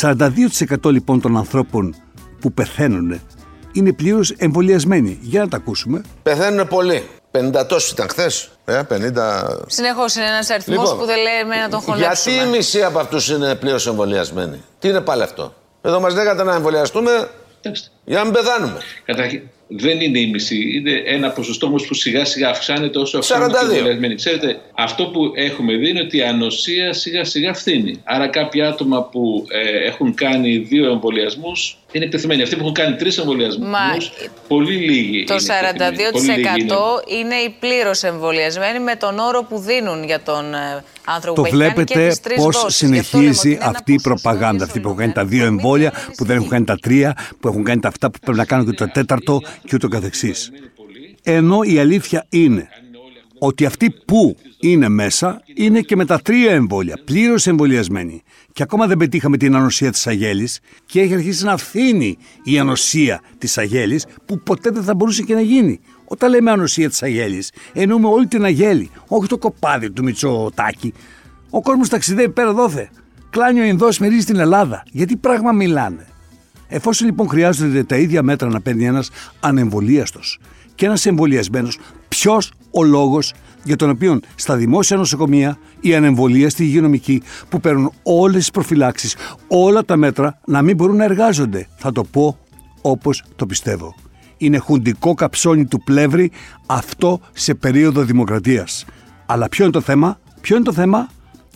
42% 0.00 0.84
λοιπόν 0.84 1.20
των 1.20 1.36
ανθρώπων 1.36 1.94
που 2.40 2.52
πεθαίνουν 2.52 3.20
είναι 3.72 3.92
πλήρως 3.92 4.30
εμβολιασμένοι. 4.30 5.18
Για 5.22 5.40
να 5.40 5.48
τα 5.48 5.56
ακούσουμε. 5.56 6.02
Πεθαίνουν 6.22 6.68
πολλοί. 6.68 7.08
50 7.32 7.66
τόσοι 7.68 7.92
ήταν 7.92 8.08
χθες. 8.08 8.50
Ε, 8.64 8.82
50... 8.88 8.92
Συνεχώς 9.66 10.14
είναι 10.14 10.26
ένας 10.26 10.50
αριθμός 10.50 10.78
λοιπόν, 10.78 10.98
που 10.98 11.04
δεν 11.04 11.16
λέει 11.16 11.60
να 11.62 11.68
τον 11.68 11.80
χωνέψουμε. 11.80 12.34
Γιατί 12.34 12.48
η 12.48 12.50
μισή 12.50 12.82
από 12.82 12.98
αυτούς 12.98 13.28
είναι 13.28 13.54
πλήρως 13.54 13.86
εμβολιασμένοι; 13.86 14.62
Τι 14.78 14.88
είναι 14.88 15.00
πάλι 15.00 15.22
αυτό; 15.22 15.54
Εδώ 15.82 16.00
μας 16.00 16.14
λέγατε 16.14 16.42
να 16.42 16.54
εμβολιαστούμε 16.54 17.28
για 18.04 18.18
να 18.18 18.24
μην 18.24 18.32
πεθάνουμε. 18.32 18.78
Καταρχήν, 19.04 19.42
δεν 19.70 20.00
είναι 20.00 20.18
η 20.18 20.26
μισή. 20.26 20.72
Είναι 20.74 21.02
ένα 21.06 21.30
ποσοστό 21.30 21.66
όμως 21.66 21.86
που 21.86 21.94
σιγά 21.94 22.24
σιγά 22.24 22.48
αυξάνεται 22.48 22.98
όσο 22.98 23.18
αυξάνεται 23.18 23.58
οι 23.58 23.76
εμβολιασμένοι. 23.76 24.14
Ξέρετε, 24.14 24.60
αυτό 24.74 25.06
που 25.06 25.32
έχουμε 25.34 25.74
δει 25.74 25.88
είναι 25.88 26.00
ότι 26.00 26.16
η 26.16 26.22
ανοσία 26.22 26.92
σιγά 26.92 27.24
σιγά 27.24 27.54
φθήνει. 27.54 28.00
Άρα, 28.04 28.28
κάποια 28.28 28.68
άτομα 28.68 29.02
που 29.02 29.46
ε, 29.48 29.86
έχουν 29.86 30.14
κάνει 30.14 30.56
δύο 30.56 30.90
εμβολιασμούς 30.90 31.78
είναι 31.92 32.04
εκτεθειμένοι. 32.04 32.42
Αυτοί 32.42 32.54
που 32.56 32.62
έχουν 32.62 32.74
κάνει 32.74 32.96
τρεις 32.96 33.18
εμβολιασμούς, 33.18 34.12
πολύ 34.48 34.74
λίγοι. 34.74 35.24
Το 35.24 35.34
42% 35.34 35.38
είναι, 36.18 36.34
είναι 37.18 37.34
οι 37.34 37.54
πλήρως 37.60 38.02
εμβολιασμένοι 38.02 38.78
με 38.78 38.96
τον 38.96 39.18
όρο 39.18 39.42
που 39.42 39.58
δίνουν 39.58 40.04
για 40.04 40.20
τον 40.20 40.54
ε, 40.54 40.84
άνθρωπο 41.04 41.34
το 41.34 41.40
που 41.40 41.46
έχει 41.46 41.56
βλέπετε 41.56 42.16
πώς 42.36 42.64
συνεχίζει 42.66 43.58
αυτή 43.62 43.92
η 43.92 44.00
προπαγάνδα. 44.02 44.64
Αυτοί 44.64 44.80
που 44.80 44.88
έχουν 44.88 45.00
κάνει 45.00 45.12
τα 45.12 45.24
δύο 45.24 45.44
εμβόλια, 45.44 45.92
που 46.16 46.24
δεν 46.24 46.36
έχουν 46.36 46.48
κάνει 46.48 46.64
τα 46.64 46.76
τρία, 46.76 47.16
που 47.40 47.48
έχουν 47.48 47.64
κάνει 47.64 47.80
τα 47.80 47.88
αυτά 47.88 48.10
που 48.10 48.18
πρέπει 48.18 48.38
να 48.38 48.44
κάνουν 48.44 48.66
και 48.66 48.72
το 48.72 48.90
τέταρτο 48.92 49.40
και 49.64 49.74
ούτω 49.74 49.88
καθεξής. 49.88 50.50
Ενώ 51.22 51.60
η 51.62 51.78
αλήθεια 51.78 52.26
είναι 52.28 52.68
ότι 53.38 53.64
αυτοί 53.64 53.90
που 54.04 54.36
είναι 54.60 54.88
μέσα 54.88 55.42
είναι 55.54 55.80
και 55.80 55.96
με 55.96 56.04
τα 56.04 56.20
τρία 56.20 56.50
εμβόλια, 56.50 56.98
πλήρως 57.04 57.46
εμβολιασμένοι. 57.46 58.22
Και 58.52 58.62
ακόμα 58.62 58.86
δεν 58.86 58.96
πετύχαμε 58.96 59.36
την 59.36 59.54
ανοσία 59.54 59.90
της 59.90 60.06
Αγέλης 60.06 60.60
και 60.86 61.00
έχει 61.00 61.14
αρχίσει 61.14 61.44
να 61.44 61.56
φθήνει 61.56 62.18
η 62.44 62.58
ανοσία 62.58 63.20
της 63.38 63.58
Αγέλης 63.58 64.06
που 64.24 64.38
ποτέ 64.38 64.70
δεν 64.70 64.82
θα 64.82 64.94
μπορούσε 64.94 65.22
και 65.22 65.34
να 65.34 65.40
γίνει. 65.40 65.80
Όταν 66.04 66.30
λέμε 66.30 66.50
ανοσία 66.50 66.88
της 66.88 67.02
Αγέλης, 67.02 67.52
εννοούμε 67.72 68.08
όλη 68.08 68.26
την 68.26 68.44
Αγέλη, 68.44 68.90
όχι 69.06 69.28
το 69.28 69.38
κοπάδι 69.38 69.90
του 69.90 70.02
Μητσοτάκη. 70.02 70.92
Ο 71.50 71.60
κόσμος 71.62 71.88
ταξιδεύει 71.88 72.30
πέρα 72.30 72.52
δόθε. 72.52 72.90
Κλάνει 73.30 73.60
ο 73.60 73.64
Ινδός 73.64 73.98
μερίζει 73.98 74.20
στην 74.20 74.36
Ελλάδα. 74.36 74.82
Γιατί 74.90 75.16
πράγμα 75.16 75.52
μιλάνε; 75.52 76.06
Εφόσον 76.72 77.06
λοιπόν 77.06 77.28
χρειάζονται 77.28 77.84
τα 77.84 77.96
ίδια 77.96 78.22
μέτρα 78.22 78.48
να 78.48 78.60
παίρνει 78.60 78.84
ένας 78.84 79.10
ανεμβολίαστος 79.40 80.38
και 80.74 80.86
ένας 80.86 81.06
εμβολιασμένος, 81.06 81.78
ποιος 82.08 82.52
ο 82.70 82.84
λόγος 82.84 83.32
για 83.64 83.76
τον 83.76 83.90
οποίο 83.90 84.20
στα 84.34 84.56
δημόσια 84.56 84.96
νοσοκομεία 84.96 85.58
ή 85.80 85.94
ανεμβολία 85.94 86.50
υγειονομική 86.56 87.22
που 87.48 87.60
παίρνουν 87.60 87.92
όλες 88.02 88.38
τις 88.38 88.50
προφυλάξεις, 88.50 89.16
όλα 89.48 89.84
τα 89.84 89.96
μέτρα 89.96 90.40
να 90.46 90.62
μην 90.62 90.76
μπορούν 90.76 90.96
να 90.96 91.04
εργάζονται. 91.04 91.68
Θα 91.76 91.92
το 91.92 92.04
πω 92.04 92.38
όπως 92.80 93.24
το 93.36 93.46
πιστεύω. 93.46 93.94
Είναι 94.36 94.58
χουντικό 94.58 95.14
καψόνι 95.14 95.66
του 95.66 95.82
πλεύρη 95.82 96.30
αυτό 96.66 97.20
σε 97.32 97.54
περίοδο 97.54 98.02
δημοκρατίας. 98.02 98.84
Αλλά 99.26 99.48
ποιο 99.48 99.64
είναι 99.64 99.72
το 99.72 99.80
θέμα, 99.80 100.20
ποιο 100.40 100.56
είναι 100.56 100.64
το 100.64 100.72
θέμα, 100.72 101.08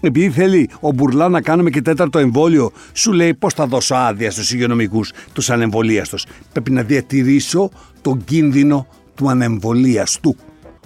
επειδή 0.07 0.31
θέλει 0.31 0.71
ο 0.81 0.93
Μπουρλά 0.93 1.29
να 1.29 1.41
κάνουμε 1.41 1.71
και 1.71 1.83
τέταρτο 1.83 2.19
εμβόλιο, 2.19 2.73
σου 2.93 3.13
λέει 3.13 3.35
πώς 3.35 3.55
θα 3.55 3.67
δώσω 3.67 3.95
άδεια 3.95 4.31
στους 4.31 4.53
υγειονομικούς, 4.53 5.13
τους 5.33 5.51
ανεμβολίαστου. 5.51 6.19
Πρέπει 6.53 6.71
να 6.71 6.83
διατηρήσω 6.83 7.71
τον 8.03 8.25
κίνδυνο 8.25 8.87
του 9.15 9.29
ανεμβολίαστου. 9.31 10.37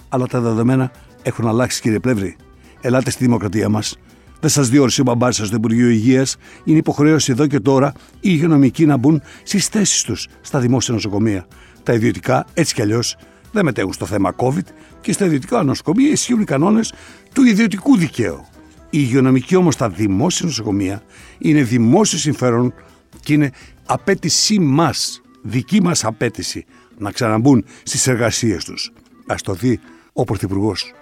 Αλλά 0.08 0.26
τα 0.26 0.40
δεδομένα 0.40 0.90
έχουν 1.22 1.48
αλλάξει, 1.48 1.80
κύριε 1.80 1.98
Πλεύρη. 1.98 2.36
Ελάτε 2.80 3.10
στη 3.10 3.24
δημοκρατία 3.24 3.68
μας. 3.68 3.96
Δεν 4.40 4.50
σας 4.50 4.68
διόρισε 4.68 5.00
ο 5.00 5.04
μπαμπάς 5.04 5.36
σας 5.36 5.46
στο 5.46 5.56
Υπουργείο 5.56 5.88
Υγείας. 5.88 6.36
Είναι 6.64 6.78
υποχρέωση 6.78 7.32
εδώ 7.32 7.46
και 7.46 7.60
τώρα 7.60 7.92
οι 8.14 8.18
υγειονομικοί 8.20 8.86
να 8.86 8.96
μπουν 8.96 9.22
στις 9.42 9.66
θέσεις 9.66 10.02
τους 10.02 10.28
στα 10.40 10.58
δημόσια 10.58 10.94
νοσοκομεία. 10.94 11.46
Τα 11.82 11.92
ιδιωτικά 11.92 12.46
έτσι 12.54 12.74
κι 12.74 12.82
αλλιώς 12.82 13.16
δεν 13.52 13.64
μετέχουν 13.64 13.92
στο 13.92 14.06
θέμα 14.06 14.34
COVID 14.36 14.64
και 15.00 15.12
στα 15.12 15.24
ιδιωτικά 15.24 15.62
νοσοκομεία 15.62 16.10
ισχύουν 16.10 16.40
οι 16.40 16.44
κανόνες 16.44 16.92
του 17.32 17.42
ιδιωτικού 17.42 17.96
δικαίου. 17.96 18.46
Η 18.90 18.98
υγειονομική 19.00 19.56
όμως 19.56 19.74
στα 19.74 19.88
δημόσια 19.88 20.46
νοσοκομεία 20.46 21.02
είναι 21.38 21.62
δημόσιο 21.62 22.18
συμφέρον 22.18 22.74
και 23.22 23.32
είναι 23.32 23.50
απέτησή 23.86 24.58
μας, 24.58 25.20
δική 25.42 25.82
μας 25.82 26.04
απέτηση 26.04 26.64
να 26.98 27.12
ξαναμπούν 27.12 27.64
στις 27.82 28.06
εργασίες 28.06 28.64
τους. 28.64 28.92
Ας 29.26 29.42
το 29.42 29.52
δει 29.52 29.80
ο 30.12 30.24
Πρωθυπουργός 30.24 30.92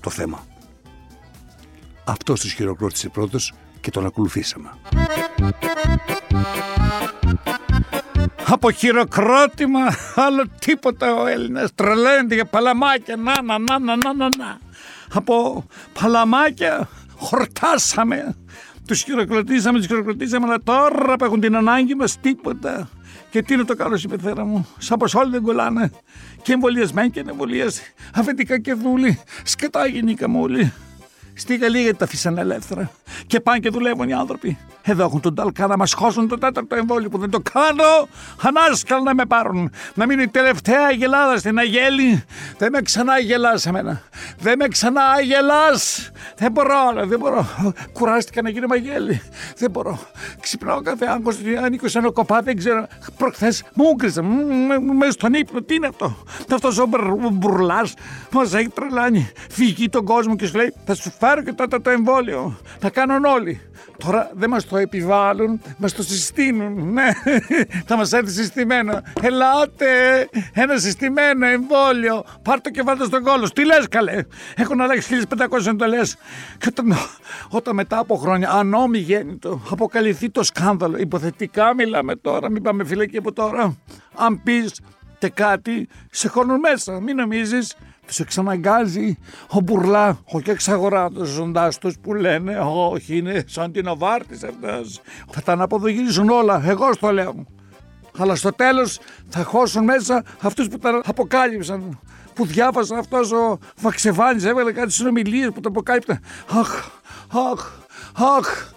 το 0.00 0.10
θέμα. 0.10 0.46
Αυτός 2.04 2.40
τους 2.40 2.52
χειροκρότησε 2.52 3.08
πρώτος 3.08 3.52
και 3.80 3.90
τον 3.90 4.06
ακολουθήσαμε. 4.06 4.70
Από 8.46 8.70
χειροκρότημα 8.70 9.96
άλλο 10.14 10.44
τίποτα 10.58 11.14
ο 11.14 11.26
Έλληνας 11.26 11.74
τρελαίνεται 11.74 12.34
για 12.34 12.44
παλαμάκια 12.44 13.16
να 13.16 13.42
να 13.42 13.58
να 13.58 13.78
να 13.78 13.96
να 13.96 14.14
να 14.14 14.58
από 15.14 15.64
παλαμάκια 16.00 16.88
χορτάσαμε. 17.16 18.36
Τους 18.86 19.02
χειροκροτήσαμε, 19.02 19.78
τους 19.78 19.86
χειροκροτήσαμε, 19.86 20.46
αλλά 20.46 20.60
τώρα 20.64 21.16
που 21.16 21.24
έχουν 21.24 21.40
την 21.40 21.56
ανάγκη 21.56 21.94
μας 21.94 22.20
τίποτα. 22.20 22.88
Και 23.30 23.42
τι 23.42 23.54
είναι 23.54 23.64
το 23.64 23.76
καλό, 23.76 24.00
η 24.04 24.08
πεθέρα 24.08 24.44
μου. 24.44 24.66
Σαν 24.78 24.98
πως 24.98 25.14
όλοι 25.14 25.30
δεν 25.30 25.42
κολλάνε. 25.42 25.90
Και 26.42 26.52
εμβολιασμένοι 26.52 27.10
και 27.10 27.20
ανεμβολίαστοι. 27.20 27.82
Αφεντικά 28.14 28.60
και 28.60 28.74
δούλοι. 28.74 29.18
Σκετά 29.42 29.86
γεννήκαμε 29.86 30.38
όλοι. 30.38 30.72
Στη 31.34 31.56
Γαλλία 31.56 31.80
γιατί 31.80 31.98
τα 31.98 32.04
αφήσανε 32.04 32.40
ελεύθερα. 32.40 32.90
Και 33.26 33.40
πάνε 33.40 33.58
και 33.58 33.68
δουλεύουν 33.68 34.08
οι 34.08 34.12
άνθρωποι. 34.12 34.58
Εδώ 34.82 35.04
έχουν 35.04 35.20
τον 35.20 35.34
Ταλκά 35.34 35.66
να 35.66 35.76
μας 35.76 35.92
χώσουν 35.92 36.28
το 36.28 36.38
τέταρτο 36.38 36.76
εμβόλιο 36.76 37.08
που 37.08 37.18
δεν 37.18 37.30
το 37.30 37.40
κάνω. 37.52 38.08
Ανάσκαλ 38.42 39.02
να 39.02 39.14
με 39.14 39.24
πάρουν. 39.24 39.70
Να 39.94 40.06
μείνει 40.06 40.22
η 40.22 40.28
τελευταία 40.28 40.90
γελάδα 40.90 41.36
στην 41.36 41.58
Αγέλη. 41.58 42.24
Δεν 42.58 42.68
με 42.72 42.82
ξανά 42.82 43.18
γελά 43.18 43.60
εμένα. 43.64 44.02
Δεν 44.38 44.54
με 44.58 44.68
ξανά 44.68 45.02
γελά. 45.22 45.70
Δεν 46.36 46.52
μπορώ, 46.52 47.06
δεν 47.06 47.18
μπορώ. 47.18 47.46
Κουράστηκα 47.92 48.42
να 48.42 48.48
γίνω 48.48 48.66
μαγέλη. 48.66 49.22
Δεν 49.56 49.70
μπορώ. 49.70 49.98
Ξυπνάω 50.40 50.80
κάθε 50.80 51.06
άγκο, 51.06 51.30
ανήκω 51.64 51.88
σε 51.88 51.98
ένα 51.98 52.12
κοπά, 52.12 52.42
δεν 52.42 52.56
ξέρω. 52.56 52.86
Προχθές 53.16 53.62
μου 53.74 53.84
ούκριζε. 53.92 54.22
Μέσα 54.98 55.10
στον 55.10 55.34
ύπνο, 55.34 55.62
τι 55.62 55.74
είναι 55.74 55.86
αυτό; 55.86 56.16
Αυτό 56.52 56.82
ο 56.82 57.28
μπουρλάς 57.32 57.94
μας 58.30 58.54
έχει 58.54 58.68
τρελάνει. 58.68 59.30
Φύγει 59.50 59.88
τον 59.88 60.04
κόσμο 60.04 60.36
και 60.36 60.46
σου 60.46 60.56
λέει 60.56 60.74
θα 60.84 60.94
σου 60.94 61.12
φέρω 61.26 61.42
και 61.42 61.52
τότε 61.52 61.78
το 61.78 61.90
εμβόλιο. 61.90 62.56
Θα 62.78 62.90
κάνουν 62.90 63.24
όλοι. 63.24 63.60
Τώρα 64.04 64.30
δεν 64.34 64.50
μας 64.50 64.66
το 64.66 64.76
επιβάλλουν, 64.76 65.60
μας 65.78 65.92
το 65.92 66.02
συστήνουν. 66.02 66.92
Ναι, 66.92 67.08
θα 67.88 67.96
μας 67.96 68.12
έρθει 68.12 68.30
συστημένο. 68.30 69.00
Ελάτε, 69.20 69.88
ένα 70.52 70.76
συστημένο 70.78 71.46
εμβόλιο. 71.46 72.24
Πάρ' 72.42 72.60
και 72.60 72.82
βάλτε 72.82 73.04
στον 73.04 73.22
κόλο. 73.22 73.48
Τι 73.48 73.64
λες, 73.64 73.88
καλέ; 73.88 74.24
Έχουν 74.56 74.80
αλλάξει 74.80 75.22
1500 75.28 75.66
εντολέ. 75.66 76.00
Και 76.58 76.68
όταν, 76.68 76.96
όταν 77.48 77.74
μετά 77.74 77.98
από 77.98 78.16
χρόνια, 78.16 78.50
αν 78.50 78.94
γέννητο, 78.94 79.60
αποκαλυφθεί 79.70 80.30
το 80.30 80.42
σκάνδαλο, 80.42 80.96
υποθετικά 80.96 81.74
μιλάμε 81.74 82.16
τώρα, 82.16 82.50
μην 82.50 82.62
πάμε 82.62 82.84
φυλακή 82.84 83.16
από 83.16 83.32
τώρα. 83.32 83.76
Αν 84.14 84.42
πεις 84.42 84.80
και 85.18 85.28
κάτι, 85.28 85.88
σε 86.10 86.28
χώνουν 86.28 86.58
μέσα. 86.58 87.00
Μην 87.00 87.16
νομίζεις 87.16 87.76
τους 88.06 88.20
εξαναγκάζει 88.20 89.18
ο 89.48 89.60
Μπουρλά, 89.60 90.18
ο 90.32 90.40
και 90.40 90.50
εξαγοράτο 90.50 91.24
ζοντάστο 91.24 91.90
που 92.02 92.14
λένε 92.14 92.58
Όχι, 92.58 93.16
είναι 93.16 93.44
σαν 93.46 93.72
την 93.72 93.86
Οβάρτη 93.86 94.34
αυτό. 94.34 95.00
Θα 95.30 95.42
τα 95.42 95.52
αναποδογυρίζουν 95.52 96.28
όλα. 96.28 96.62
Εγώ 96.66 96.92
στο 96.92 97.12
λέω. 97.12 97.46
Αλλά 98.18 98.34
στο 98.34 98.52
τέλος 98.52 98.98
θα 99.28 99.42
χώσουν 99.42 99.84
μέσα 99.84 100.24
αυτούς 100.40 100.68
που 100.68 100.78
τα 100.78 101.00
αποκάλυψαν. 101.04 101.98
Που 102.34 102.46
διάβασαν 102.46 102.98
αυτός 102.98 103.32
ο 103.32 103.58
Βαξεβάνης, 103.80 104.44
έβαλε 104.44 104.72
κάτι 104.72 104.92
συνομιλίε 104.92 105.50
που 105.50 105.60
το 105.60 105.68
αποκάλυψαν. 105.68 106.20
Αχ, 106.58 106.88
αχ, 107.52 107.70
αχ, 108.38 108.72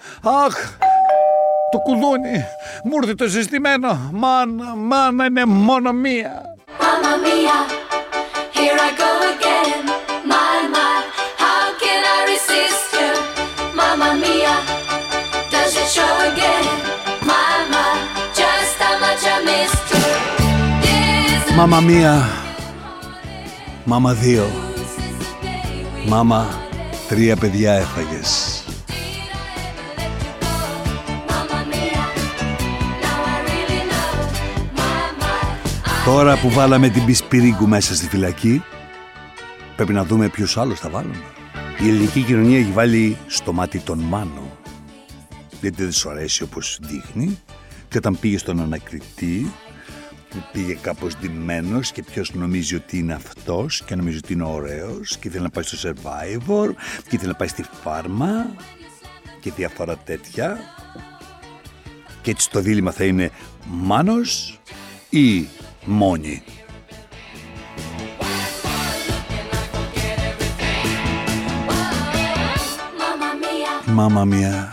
αχ. 0.45 0.77
Το 1.71 1.77
κουδούνι, 1.77 2.45
μου 2.83 2.95
ήρθε 3.01 3.13
το 3.13 3.29
συστημένο. 3.29 4.09
Μάνα, 4.13 4.75
μάνα 4.75 5.25
είναι 5.25 5.45
μόνο 5.45 5.91
μία. 5.91 6.41
Μάνα 6.79 7.17
μία. 7.17 7.55
Μάμα 21.57 21.79
μία, 21.79 22.29
μάμα 23.83 24.13
δύο, 24.13 24.45
μάμα 26.07 26.47
τρία 27.07 27.35
παιδιά 27.35 27.73
έφαγες. 27.73 28.56
Τώρα 36.07 36.39
που 36.39 36.49
βάλαμε 36.49 36.89
την 36.89 37.05
Πισπυρίγκου 37.05 37.67
μέσα 37.67 37.95
στη 37.95 38.07
φυλακή, 38.07 38.63
πρέπει 39.75 39.93
να 39.93 40.03
δούμε 40.03 40.29
ποιος 40.29 40.57
άλλος 40.57 40.79
θα 40.79 40.89
βάλουμε. 40.89 41.23
Η 41.83 41.87
ελληνική 41.87 42.21
κοινωνία 42.21 42.59
έχει 42.59 42.71
βάλει 42.71 43.17
στο 43.27 43.53
μάτι 43.53 43.79
τον 43.79 43.99
Μάνο. 43.99 44.57
Γιατί 45.61 45.83
δεν 45.83 45.91
σου 45.91 46.09
αρέσει 46.09 46.43
όπως 46.43 46.79
δείχνει. 46.81 47.39
Και 47.89 47.97
όταν 47.97 48.19
πήγε 48.19 48.37
στον 48.37 48.61
ανακριτή, 48.61 49.51
που 50.29 50.37
πήγε 50.51 50.77
κάπως 50.81 51.17
ντυμένος 51.17 51.91
και 51.91 52.03
ποιος 52.03 52.33
νομίζει 52.33 52.75
ότι 52.75 52.97
είναι 52.97 53.13
αυτός 53.13 53.83
και 53.85 53.95
νομίζει 53.95 54.17
ότι 54.17 54.33
είναι 54.33 54.43
ωραίος 54.43 55.17
και 55.17 55.27
ήθελε 55.27 55.43
να 55.43 55.49
πάει 55.49 55.63
στο 55.63 55.89
Survivor 55.89 56.69
και 57.07 57.15
ήθελε 57.15 57.31
να 57.31 57.37
πάει 57.37 57.47
στη 57.47 57.65
φάρμα 57.83 58.45
και 59.39 59.51
διάφορα 59.55 59.97
τέτοια 59.97 60.59
και 62.21 62.31
έτσι 62.31 62.49
το 62.49 62.59
δίλημα 62.59 62.91
θα 62.91 63.03
είναι 63.03 63.31
Μάνος 63.65 64.59
ή 65.09 65.47
Μόνη. 65.89 66.41
Μάμα 73.85 74.25
μία. 74.25 74.71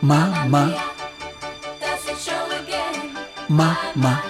Μάμα. 0.00 0.74
Μάμα. 3.46 4.22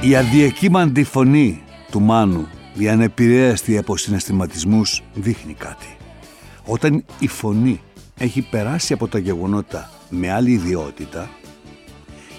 Η 0.00 0.16
αδιακύμαντη 0.16 1.04
φωνή 1.04 1.62
του 1.90 2.00
Μάνου, 2.00 2.48
η 2.74 2.88
ανεπηρέαστη 2.88 3.78
από 3.78 3.96
συναισθηματισμούς, 3.96 5.02
δείχνει 5.14 5.54
κάτι. 5.54 5.96
Όταν 6.64 7.04
η 7.18 7.28
φωνή 7.28 7.80
έχει 8.18 8.48
περάσει 8.50 8.92
από 8.92 9.08
τα 9.08 9.18
γεγονότα 9.18 9.90
με 10.08 10.32
άλλη 10.32 10.50
ιδιότητα, 10.50 11.30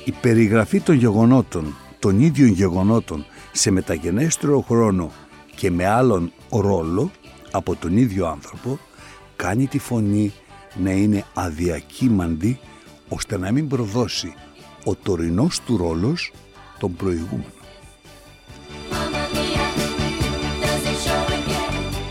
η 0.06 0.12
περιγραφή 0.12 0.80
των 0.82 0.96
γεγονότων, 0.96 1.76
των 2.00 2.20
ίδιων 2.20 2.50
γεγονότων, 2.50 3.26
σε 3.52 3.72
μεταγενέστερο 3.72 4.62
χρόνο 4.62 5.12
και 5.56 5.72
με 5.72 5.86
άλλον 5.86 6.32
ρόλο 6.50 7.12
από 7.52 7.76
τον 7.76 7.98
ίδιο 7.98 8.28
άνθρωπο, 8.28 8.80
κάνει 9.36 9.68
τη 9.68 9.80
φωνή 9.80 10.34
να 10.76 10.92
είναι 10.92 11.26
αδιακύμαντη 11.34 12.60
ώστε 13.10 13.38
να 13.38 13.52
μην 13.52 13.68
προδώσει 13.68 14.34
ο 14.84 14.96
τωρινός 14.96 15.60
του 15.60 15.78
ρόλος 15.78 16.32
τον 16.80 16.96
προηγούμενο. 16.96 17.57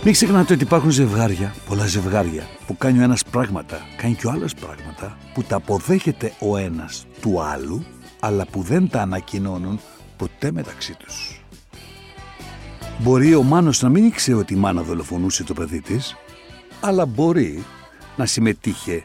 Μην 0.06 0.14
ξεχνάτε 0.14 0.52
ότι 0.52 0.62
υπάρχουν 0.62 0.90
ζευγάρια, 0.90 1.54
πολλά 1.68 1.86
ζευγάρια, 1.86 2.46
που 2.66 2.76
κάνει 2.76 2.98
ο 2.98 3.02
ένας 3.02 3.25
πράγματα, 3.25 3.80
κάνει 3.96 4.14
και 4.14 4.26
ο 4.26 4.30
άλλος 4.30 4.54
πράγματα, 4.54 5.18
που 5.34 5.42
τα 5.42 5.56
αποδέχεται 5.56 6.32
ο 6.40 6.56
ένας 6.56 7.06
του 7.20 7.42
άλλου, 7.42 7.84
αλλά 8.20 8.46
που 8.46 8.62
δεν 8.62 8.88
τα 8.88 9.00
ανακοινώνουν 9.00 9.80
ποτέ 10.16 10.50
μεταξύ 10.50 10.96
τους. 10.98 11.44
Μπορεί 12.98 13.34
ο 13.34 13.42
Μάνος 13.42 13.82
να 13.82 13.88
μην 13.88 14.04
ήξερε 14.04 14.36
ότι 14.36 14.54
η 14.54 14.56
μάνα 14.56 14.82
δολοφονούσε 14.82 15.44
το 15.44 15.54
παιδί 15.54 15.80
της, 15.80 16.16
αλλά 16.80 17.06
μπορεί 17.06 17.64
να 18.16 18.26
συμμετείχε 18.26 19.04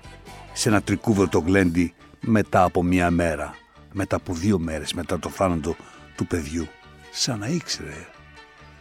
σε 0.54 0.70
ένα 0.70 0.82
τρικούβο 0.82 1.30
γλέντι 1.46 1.94
μετά 2.20 2.64
από 2.64 2.84
μία 2.84 3.12
μέρα, 3.12 3.54
μετά 3.92 4.16
από 4.16 4.34
δύο 4.34 4.60
μέρες 4.60 4.94
μετά 4.94 5.20
το 5.20 5.30
θάνατο 5.30 5.76
του 6.16 6.28
παιδιού, 6.28 6.68
σαν 7.12 7.40
να 7.40 7.48
ήξερε, 7.48 8.08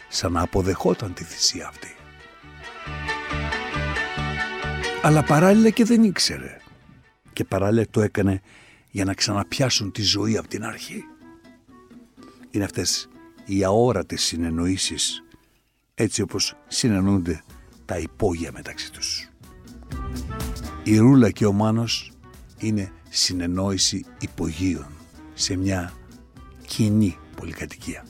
σαν 0.09 0.33
να 0.33 0.43
αποδεχόταν 0.43 1.15
τη 1.15 1.25
θυσία 1.25 1.67
αυτή. 1.67 1.95
Αλλά 5.03 5.23
παράλληλα 5.23 5.71
και 5.71 5.85
δεν 5.85 6.03
ήξερε 6.05 6.57
και 7.33 7.45
παράλληλα 7.45 7.87
το 7.91 8.01
έκανε 8.01 8.41
για 8.91 9.05
να 9.05 9.15
ξαναπιάσουν 9.15 9.93
τη 9.93 10.03
ζωή 10.03 10.37
από 10.37 10.49
την 10.49 10.65
αρχή. 10.65 11.05
Είναι 12.51 12.65
αυτές 12.65 13.09
οι 13.45 13.65
αόρατες 13.65 14.23
συνεννοήσεις 14.23 15.23
έτσι 15.95 16.23
όπως 16.23 16.57
συνεννοούνται 16.69 17.43
τα 17.85 17.99
υπόγεια 17.99 18.51
μεταξύ 18.53 18.93
τους. 18.93 19.29
Η 20.85 20.99
Ρούλα 20.99 21.31
και 21.31 21.47
ο 21.47 21.53
Μάνος 21.53 22.13
είναι 22.59 22.93
συνεννόηση 23.09 24.05
υπογείων 24.21 24.87
σε 25.35 25.57
μια 25.57 25.93
κοινή 26.67 27.19
πολυκατοικία. 27.37 28.05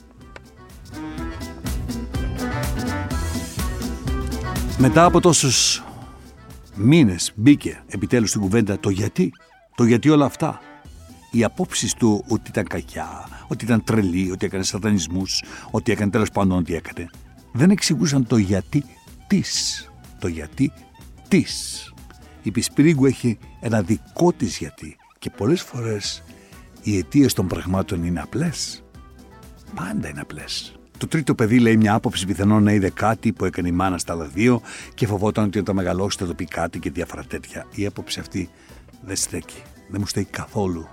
Μετά 4.77 5.05
από 5.05 5.19
τόσους 5.19 5.83
μήνες 6.75 7.31
μπήκε 7.35 7.83
επιτέλους 7.87 8.29
στην 8.29 8.41
κουβέντα 8.41 8.79
το 8.79 8.89
γιατί, 8.89 9.31
το 9.75 9.83
γιατί 9.83 10.09
όλα 10.09 10.25
αυτά 10.25 10.59
οι 11.31 11.43
απόψεις 11.43 11.93
του 11.93 12.23
ότι 12.27 12.49
ήταν 12.49 12.67
κακιά, 12.67 13.27
ότι 13.47 13.65
ήταν 13.65 13.83
τρελή, 13.83 14.31
ότι 14.31 14.45
έκανε 14.45 14.63
σατανισμούς, 14.63 15.43
ότι 15.71 15.91
έκανε 15.91 16.11
τέλος 16.11 16.29
πάντων 16.29 16.57
ό,τι 16.57 16.75
έκανε, 16.75 17.09
δεν 17.51 17.69
εξηγούσαν 17.69 18.27
το 18.27 18.37
γιατί 18.37 18.83
της. 19.27 19.85
Το 20.19 20.27
γιατί 20.27 20.71
της. 21.27 21.93
Η 22.43 22.51
Πισπυρίγκου 22.51 23.05
έχει 23.05 23.37
ένα 23.59 23.81
δικό 23.81 24.33
της 24.33 24.57
γιατί 24.57 24.95
και 25.19 25.29
πολλές 25.29 25.61
φορές 25.61 26.23
οι 26.83 26.97
αιτίες 26.97 27.33
των 27.33 27.47
πραγμάτων 27.47 28.03
είναι 28.03 28.21
απλές. 28.21 28.83
Πάντα 29.75 30.09
είναι 30.09 30.21
απλές. 30.21 30.80
Το 31.01 31.07
τρίτο 31.07 31.35
παιδί 31.35 31.59
λέει 31.59 31.77
μια 31.77 31.93
άποψη 31.93 32.25
πιθανόν 32.25 32.63
να 32.63 32.73
είδε 32.73 32.89
κάτι 32.89 33.33
που 33.33 33.45
έκανε 33.45 33.67
η 33.67 33.71
μάνα 33.71 33.97
στα 33.97 34.13
άλλα 34.13 34.25
δύο 34.25 34.61
και 34.93 35.07
φοβόταν 35.07 35.43
ότι 35.43 35.59
όταν 35.59 35.75
μεγαλώσει 35.75 36.17
θα 36.17 36.25
το 36.25 36.33
πει 36.33 36.45
κάτι 36.45 36.79
και 36.79 36.91
διάφορα 36.91 37.23
τέτοια. 37.23 37.67
Η 37.75 37.85
άποψη 37.85 38.19
αυτή 38.19 38.49
δεν 39.01 39.15
στέκει. 39.15 39.61
Δεν 39.89 39.99
μου 39.99 40.07
στέκει 40.07 40.29
καθόλου. 40.31 40.87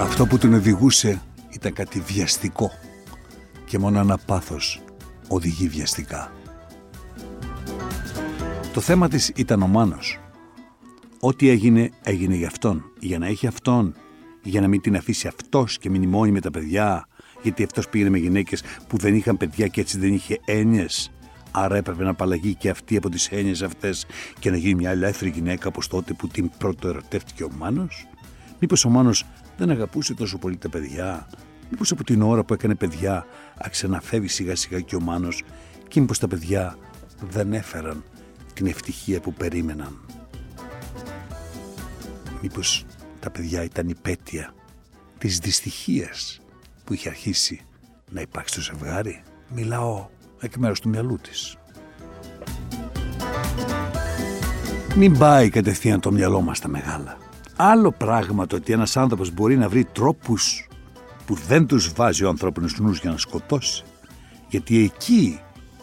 Αυτό 0.00 0.26
που 0.26 0.38
την 0.38 0.54
οδηγούσε 0.54 1.22
ήταν 1.50 1.72
κάτι 1.72 2.00
βιαστικό 2.00 2.70
και 3.64 3.78
μόνο 3.78 3.98
ένα 3.98 4.18
πάθος 4.18 4.80
οδηγεί 5.28 5.68
βιαστικά. 5.68 6.32
Το 8.72 8.80
θέμα 8.80 9.08
της 9.08 9.32
ήταν 9.34 9.62
ο 9.62 9.66
Μάνος. 9.66 10.20
Ό,τι 11.20 11.48
έγινε, 11.48 11.90
έγινε 12.02 12.34
για 12.34 12.46
αυτόν. 12.46 12.84
Για 12.98 13.18
να 13.18 13.26
έχει 13.26 13.46
αυτόν. 13.46 13.94
Για 14.42 14.60
να 14.60 14.68
μην 14.68 14.80
την 14.80 14.96
αφήσει 14.96 15.26
αυτός 15.26 15.78
και 15.78 15.90
μείνει 15.90 16.06
μόνη 16.06 16.30
με 16.30 16.40
τα 16.40 16.50
παιδιά. 16.50 17.06
Γιατί 17.42 17.62
αυτός 17.62 17.88
πήγαινε 17.88 18.10
με 18.10 18.18
γυναίκες 18.18 18.62
που 18.88 18.96
δεν 18.96 19.14
είχαν 19.14 19.36
παιδιά 19.36 19.66
και 19.66 19.80
έτσι 19.80 19.98
δεν 19.98 20.12
είχε 20.12 20.40
έννοιες. 20.44 21.12
Άρα 21.50 21.76
έπρεπε 21.76 22.02
να 22.04 22.10
απαλλαγεί 22.10 22.54
και 22.54 22.70
αυτή 22.70 22.96
από 22.96 23.08
τις 23.08 23.28
έννοιες 23.28 23.62
αυτές 23.62 24.06
και 24.38 24.50
να 24.50 24.56
γίνει 24.56 24.74
μια 24.74 24.90
ελεύθερη 24.90 25.30
γυναίκα 25.30 25.68
όπως 25.68 25.88
τότε 25.88 26.12
που 26.12 26.28
την 26.28 26.50
πρώτο 26.58 26.88
ερωτεύτηκε 26.88 27.44
ο 27.44 27.50
Μάνος. 27.58 28.06
Μήπως 28.58 28.84
ο 28.84 28.88
Μάνος 28.88 29.24
δεν 29.56 29.70
αγαπούσε 29.70 30.14
τόσο 30.14 30.38
πολύ 30.38 30.56
τα 30.56 30.68
παιδιά. 30.68 31.26
Μήπως 31.70 31.90
από 31.90 32.04
την 32.04 32.22
ώρα 32.22 32.44
που 32.44 32.54
έκανε 32.54 32.74
παιδιά 32.74 33.26
άρχισε 33.58 33.86
να 33.86 34.00
φεύγει 34.00 34.28
σιγά 34.28 34.56
σιγά 34.56 34.80
και 34.80 34.96
ο 34.96 35.00
Μάνος 35.00 35.42
και 35.88 36.00
μήπως 36.00 36.18
τα 36.18 36.28
παιδιά 36.28 36.76
δεν 37.30 37.52
έφεραν 37.52 38.04
την 38.54 38.66
ευτυχία 38.66 39.20
που 39.20 39.32
περίμεναν. 39.32 40.00
Μήπως 42.42 42.84
τα 43.20 43.30
παιδιά 43.30 43.62
ήταν 43.62 43.88
υπέτεια 43.88 44.54
της 45.18 45.38
δυστυχίας 45.38 46.41
που 46.84 46.92
είχε 46.92 47.08
αρχίσει 47.08 47.60
να 48.10 48.20
υπάρξει 48.20 48.60
στο 48.60 48.62
ζευγάρι. 48.62 49.22
Μιλάω 49.48 50.06
εκ 50.40 50.56
μέρους 50.56 50.80
του 50.80 50.88
μυαλού 50.88 51.18
της. 51.22 51.56
Μην 54.96 55.18
πάει 55.18 55.48
κατευθείαν 55.48 56.00
το 56.00 56.12
μυαλό 56.12 56.40
μας 56.40 56.60
τα 56.60 56.68
μεγάλα. 56.68 57.16
Άλλο 57.56 57.92
πράγμα 57.92 58.46
το 58.46 58.56
ότι 58.56 58.72
ένας 58.72 58.96
άνθρωπος 58.96 59.32
μπορεί 59.32 59.56
να 59.56 59.68
βρει 59.68 59.84
τρόπους 59.84 60.68
που 61.26 61.34
δεν 61.34 61.66
τους 61.66 61.92
βάζει 61.92 62.24
ο 62.24 62.28
ανθρώπινος 62.28 62.78
νους 62.78 63.00
για 63.00 63.10
να 63.10 63.16
σκοτώσει. 63.16 63.84
Γιατί 64.48 64.78
εκεί, 64.78 65.40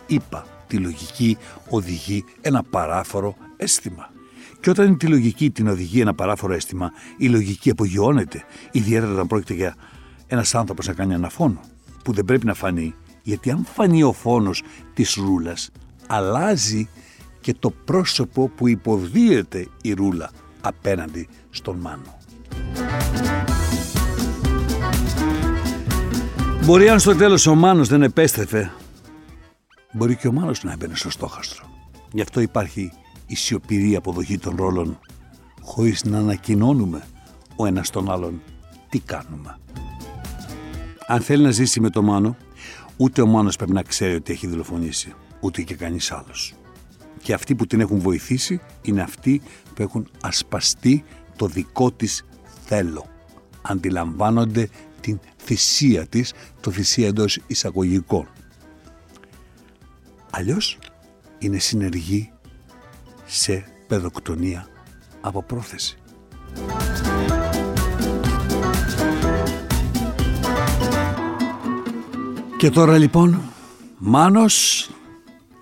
είπα, 0.08 0.46
τη 0.68 0.78
λογική 0.78 1.38
οδηγεί 1.70 2.26
ένα 2.42 2.64
παράφορο 2.64 3.36
αίσθημα. 3.58 4.12
Και 4.60 4.70
όταν 4.70 4.98
τη 4.98 5.08
λογική 5.08 5.52
την 5.52 5.68
οδηγεί 5.68 6.02
ένα 6.02 6.14
παράφορο 6.14 6.54
αίσθημα, 6.54 6.92
η 7.18 7.28
λογική 7.28 7.70
απογειώνεται, 7.70 8.44
ιδιαίτερα 8.72 9.12
όταν 9.12 9.28
πρόκειται 9.28 9.54
για 9.54 9.76
ένας 10.32 10.56
άνθρωπος 10.56 10.88
να 10.88 10.94
κάνει 10.94 11.14
ένα 11.14 11.30
φόνο, 11.30 11.60
που 12.04 12.14
δεν 12.14 12.26
πρέπει 12.26 12.46
να 12.46 12.54
φανεί, 12.54 12.96
γιατί 13.24 13.52
αν 13.52 13.66
φανεί 13.74 14.04
ο 14.04 14.14
φόνος 14.14 14.64
της 14.94 15.16
ρούλας, 15.16 15.70
αλλάζει 16.08 16.90
και 17.42 17.54
το 17.54 17.72
πρόσωπο 17.72 18.48
που 18.48 18.68
υποδίεται 18.68 19.68
η 19.82 19.94
ρούλα 19.94 20.32
απέναντι 20.62 21.28
στον 21.50 21.78
Μάνο. 21.78 22.18
Μπορεί 26.64 26.90
αν 26.90 27.00
στο 27.00 27.16
τέλος 27.16 27.46
ο 27.48 27.56
Μάνος 27.56 27.88
δεν 27.88 28.02
επέστρεφε, 28.02 28.72
μπορεί 29.92 30.16
και 30.16 30.28
ο 30.28 30.32
Μάνος 30.32 30.64
να 30.64 30.72
έμπαινε 30.72 30.96
στο 30.96 31.10
στόχαστρο. 31.10 31.66
Γι' 32.12 32.22
αυτό 32.22 32.40
υπάρχει 32.40 32.92
η 33.28 33.36
σιωπηρή 33.36 33.96
αποδοχή 33.96 34.38
των 34.38 34.56
ρόλων, 34.56 35.00
χωρίς 35.62 36.04
να 36.04 36.18
ανακοινώνουμε 36.18 37.04
ο 37.56 37.66
ένας 37.66 37.90
τον 37.90 38.12
άλλον 38.12 38.42
τι 38.90 39.00
κάνουμε. 39.00 39.58
Αν 41.12 41.22
θέλει 41.22 41.44
να 41.44 41.52
ζήσει 41.52 41.80
με 41.80 41.90
τον 41.90 42.06
Μάνο, 42.06 42.38
ούτε 42.98 43.22
ο 43.22 43.26
Μάνος 43.26 43.56
πρέπει 43.56 43.72
να 43.72 43.84
ξέρει 43.84 44.16
ότι 44.16 44.32
έχει 44.32 44.48
δολοφονήσει, 44.48 45.14
ούτε 45.40 45.62
και 45.62 45.76
κανείς 45.76 46.12
άλλος. 46.12 46.54
Και 47.22 47.34
αυτοί 47.34 47.56
που 47.56 47.68
την 47.68 47.80
έχουν 47.80 48.00
βοηθήσει 48.00 48.62
είναι 48.82 49.02
αυτοί 49.02 49.42
που 49.74 49.82
έχουν 49.82 50.08
ασπαστεί 50.22 51.04
το 51.36 51.48
δικό 51.48 51.92
της 51.92 52.26
θέλω. 52.66 53.06
Αντιλαμβάνονται 53.62 54.70
την 55.02 55.20
θυσία 55.38 56.08
της, 56.08 56.34
το 56.60 56.72
θυσία 56.72 57.08
εντός 57.08 57.40
εισαγωγικών. 57.48 58.28
Αλλιώς 60.30 60.80
είναι 61.40 61.58
συνεργοί 61.58 62.32
σε 63.26 63.66
παιδοκτονία 63.88 64.68
από 65.22 65.44
πρόθεση. 65.44 65.98
Και 72.60 72.70
τώρα 72.70 72.98
λοιπόν, 72.98 73.42
Μάνος 73.98 74.90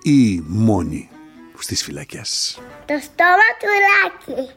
ή 0.01 0.43
Μόνη 0.47 1.09
στις 1.57 1.83
φυλακές. 1.83 2.59
Το 2.85 2.93
στόμα 3.01 3.47
του 3.59 3.67
Λάκη. 3.87 4.49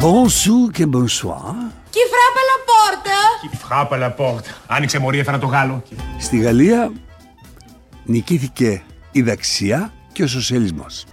Bonjour 0.00 0.72
και 0.72 0.86
bonsoir. 0.92 1.54
Qui 1.94 2.02
frappe 2.12 2.42
la 2.50 2.58
porte? 2.70 3.16
Qui 3.42 3.50
frappe 3.68 3.96
la 3.98 4.10
porte. 4.16 4.48
Άνοιξε 4.66 4.98
μωρή, 4.98 5.18
έφερα 5.18 5.38
το 5.38 5.46
Γάλλο. 5.46 5.82
Στη 6.18 6.38
Γαλλία 6.38 6.92
νικήθηκε 8.04 8.82
η 9.12 9.22
δεξιά 9.22 9.92
και 10.12 10.22
ο 10.22 10.26
σοσιαλισμός. 10.26 11.06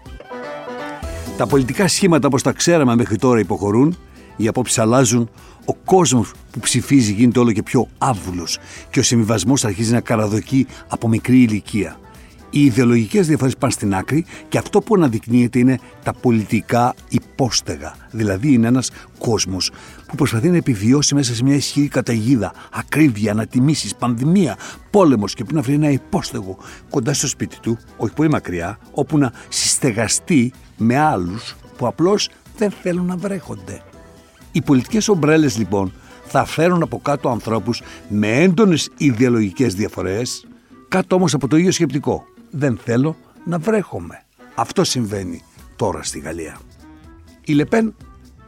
Τα 1.38 1.48
πολιτικά 1.48 1.88
σχήματα 1.88 2.28
όπως 2.28 2.44
τα 2.44 2.52
ξέραμε 2.52 2.96
μέχρι 2.96 3.16
τώρα 3.18 3.40
υποχωρούν, 3.40 3.98
οι 4.36 4.48
απόψεις 4.48 4.80
αλλάζουν, 4.80 5.30
ο 5.70 5.74
κόσμος 5.86 6.32
που 6.52 6.60
ψηφίζει 6.60 7.14
γίνεται 7.14 7.40
όλο 7.40 7.52
και 7.52 7.64
πιο 7.64 7.88
άβουλος 7.98 8.58
και 8.90 9.00
ο 9.00 9.04
συμβιβασμός 9.04 9.66
αρχίζει 9.66 9.94
να 9.94 10.02
καραδοκεί 10.02 10.68
από 10.88 11.08
μικρή 11.08 11.42
ηλικία. 11.42 12.00
Οι 12.50 12.66
ιδεολογικές 12.66 13.28
διαφορές 13.28 13.58
πάνε 13.58 13.74
στην 13.74 13.96
άκρη 13.96 14.26
και 14.50 14.58
αυτό 14.58 14.82
που 14.82 14.96
αναδεικνύεται 14.96 15.60
είναι 15.60 15.80
τα 16.04 16.14
πολιτικά 16.14 16.94
υπόστεγα. 17.10 17.96
Δηλαδή 18.12 18.54
είναι 18.54 18.68
ένας 18.68 18.92
κόσμος 19.18 19.72
που 20.08 20.16
προσπαθεί 20.16 20.50
να 20.50 20.58
επιβιώσει 20.58 21.16
μέσα 21.16 21.36
σε 21.36 21.44
μια 21.44 21.56
ισχυρή 21.56 21.88
καταιγίδα, 21.88 22.54
ακρίβεια, 22.72 23.32
ανατιμήσεις, 23.32 23.96
πανδημία, 23.96 24.58
πόλεμος 24.90 25.34
και 25.34 25.44
που 25.44 25.54
να 25.54 25.62
βρει 25.62 25.74
ένα 25.74 25.90
υπόστεγο 25.90 26.58
κοντά 26.90 27.14
στο 27.14 27.28
σπίτι 27.28 27.60
του, 27.60 27.78
όχι 27.98 28.14
πολύ 28.14 28.30
μακριά, 28.30 28.80
όπου 28.92 29.18
να 29.18 29.34
συστεγαστεί 29.50 30.54
με 30.78 30.98
άλλους 31.00 31.56
που 31.78 31.88
απλώς 31.88 32.30
δεν 32.58 32.72
θέλουν 32.72 33.06
να 33.06 33.18
βρέχονται. 33.18 33.82
Οι 34.58 34.62
πολιτικές 34.62 35.08
ομπρέλες 35.08 35.58
λοιπόν 35.58 35.94
θα 36.26 36.46
φέρουν 36.46 36.82
από 36.82 37.00
κάτω 37.00 37.30
ανθρώπους 37.30 37.82
με 38.10 38.28
έντονες 38.28 38.90
ιδεολογικές 38.98 39.76
διαφορές, 39.76 40.48
κάτω 40.88 41.16
όμως 41.16 41.34
από 41.34 41.48
το 41.48 41.58
ίδιο 41.58 41.72
σκεπτικό. 41.72 42.26
Δεν 42.52 42.80
θέλω 42.84 43.16
να 43.46 43.58
βρέχομαι. 43.60 44.24
Αυτό 44.56 44.84
συμβαίνει 44.84 45.42
τώρα 45.76 46.04
στη 46.04 46.20
Γαλλία. 46.20 46.58
Η 47.46 47.54
Λεπέν 47.54 47.96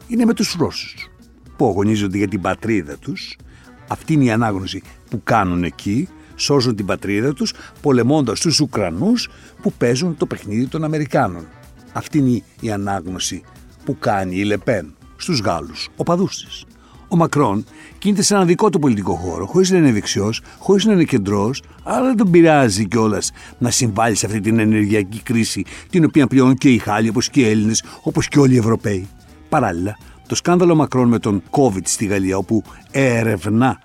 είναι 0.07 0.25
με 0.25 0.33
τους 0.33 0.55
Ρώσους 0.59 1.09
που 1.57 1.67
αγωνίζονται 1.67 2.17
για 2.17 2.27
την 2.27 2.41
πατρίδα 2.41 2.97
τους. 2.97 3.37
Αυτή 3.87 4.13
είναι 4.13 4.23
η 4.23 4.31
ανάγνωση 4.31 4.81
που 5.09 5.21
κάνουν 5.23 5.63
εκεί, 5.63 6.07
σώζουν 6.35 6.75
την 6.75 6.85
πατρίδα 6.85 7.33
τους 7.33 7.53
πολεμώντας 7.81 8.39
τους 8.39 8.59
Ουκρανούς 8.59 9.29
που 9.61 9.73
παίζουν 9.73 10.17
το 10.17 10.25
παιχνίδι 10.25 10.67
των 10.67 10.83
Αμερικάνων. 10.83 11.47
Αυτή 11.93 12.17
είναι 12.17 12.43
η 12.59 12.71
ανάγνωση 12.71 13.43
που 13.85 13.99
κάνει 13.99 14.35
η 14.35 14.43
Λεπέν 14.43 14.93
στους 15.19 15.39
Γάλλους, 15.39 15.89
οπαδού 15.95 16.25
τη. 16.25 16.63
Ο 17.07 17.15
Μακρόν 17.15 17.65
κινείται 17.97 18.21
σε 18.21 18.35
ένα 18.35 18.45
δικό 18.45 18.69
του 18.69 18.79
πολιτικό 18.79 19.13
χώρο, 19.13 19.45
χωρίς 19.45 19.69
να 19.69 19.77
είναι 19.77 19.91
δεξιός, 19.91 20.41
χωρίς 20.59 20.85
να 20.85 20.93
είναι 20.93 21.03
κεντρός, 21.03 21.63
αλλά 21.83 22.05
δεν 22.05 22.17
τον 22.17 22.31
πειράζει 22.31 22.87
κιόλας 22.87 23.31
να 23.57 23.69
συμβάλλει 23.69 24.15
σε 24.15 24.25
αυτή 24.25 24.39
την 24.39 24.59
ενεργειακή 24.59 25.21
κρίση, 25.21 25.65
την 25.89 26.03
οποία 26.03 26.27
πλέον 26.27 26.55
και 26.55 26.69
οι 26.69 26.75
Γάλλοι, 26.75 27.09
όπως 27.09 27.29
και 27.29 27.41
οι 27.41 27.49
Έλληνες, 27.49 27.83
όπως 28.03 28.27
και 28.27 28.39
όλοι 28.39 28.53
οι 28.53 28.57
Ευρωπαίοι. 28.57 29.07
Παράλληλα, 29.49 29.97
το 30.27 30.35
σκάνδαλο 30.35 30.75
Μακρόν 30.75 31.07
με 31.07 31.19
τον 31.19 31.43
COVID 31.49 31.83
στη 31.83 32.05
Γαλλία, 32.05 32.37
όπου 32.37 32.63
ερευνά 32.91 33.79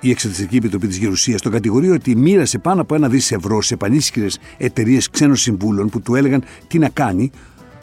η 0.00 0.10
Εξωτερική 0.10 0.56
Επιτροπή 0.56 0.86
της 0.86 0.96
Γερουσίας 0.96 1.40
τον 1.40 1.52
κατηγορεί 1.52 1.90
ότι 1.90 2.16
μοίρασε 2.16 2.58
πάνω 2.58 2.80
από 2.80 2.94
ένα 2.94 3.08
δις 3.08 3.32
ευρώ 3.32 3.62
σε 3.62 3.76
πανίσχυρε 3.76 4.26
εταιρείες 4.56 5.10
ξένων 5.10 5.36
συμβούλων 5.36 5.88
που 5.88 6.00
του 6.00 6.14
έλεγαν 6.14 6.44
τι 6.66 6.78
να 6.78 6.88
κάνει, 6.88 7.30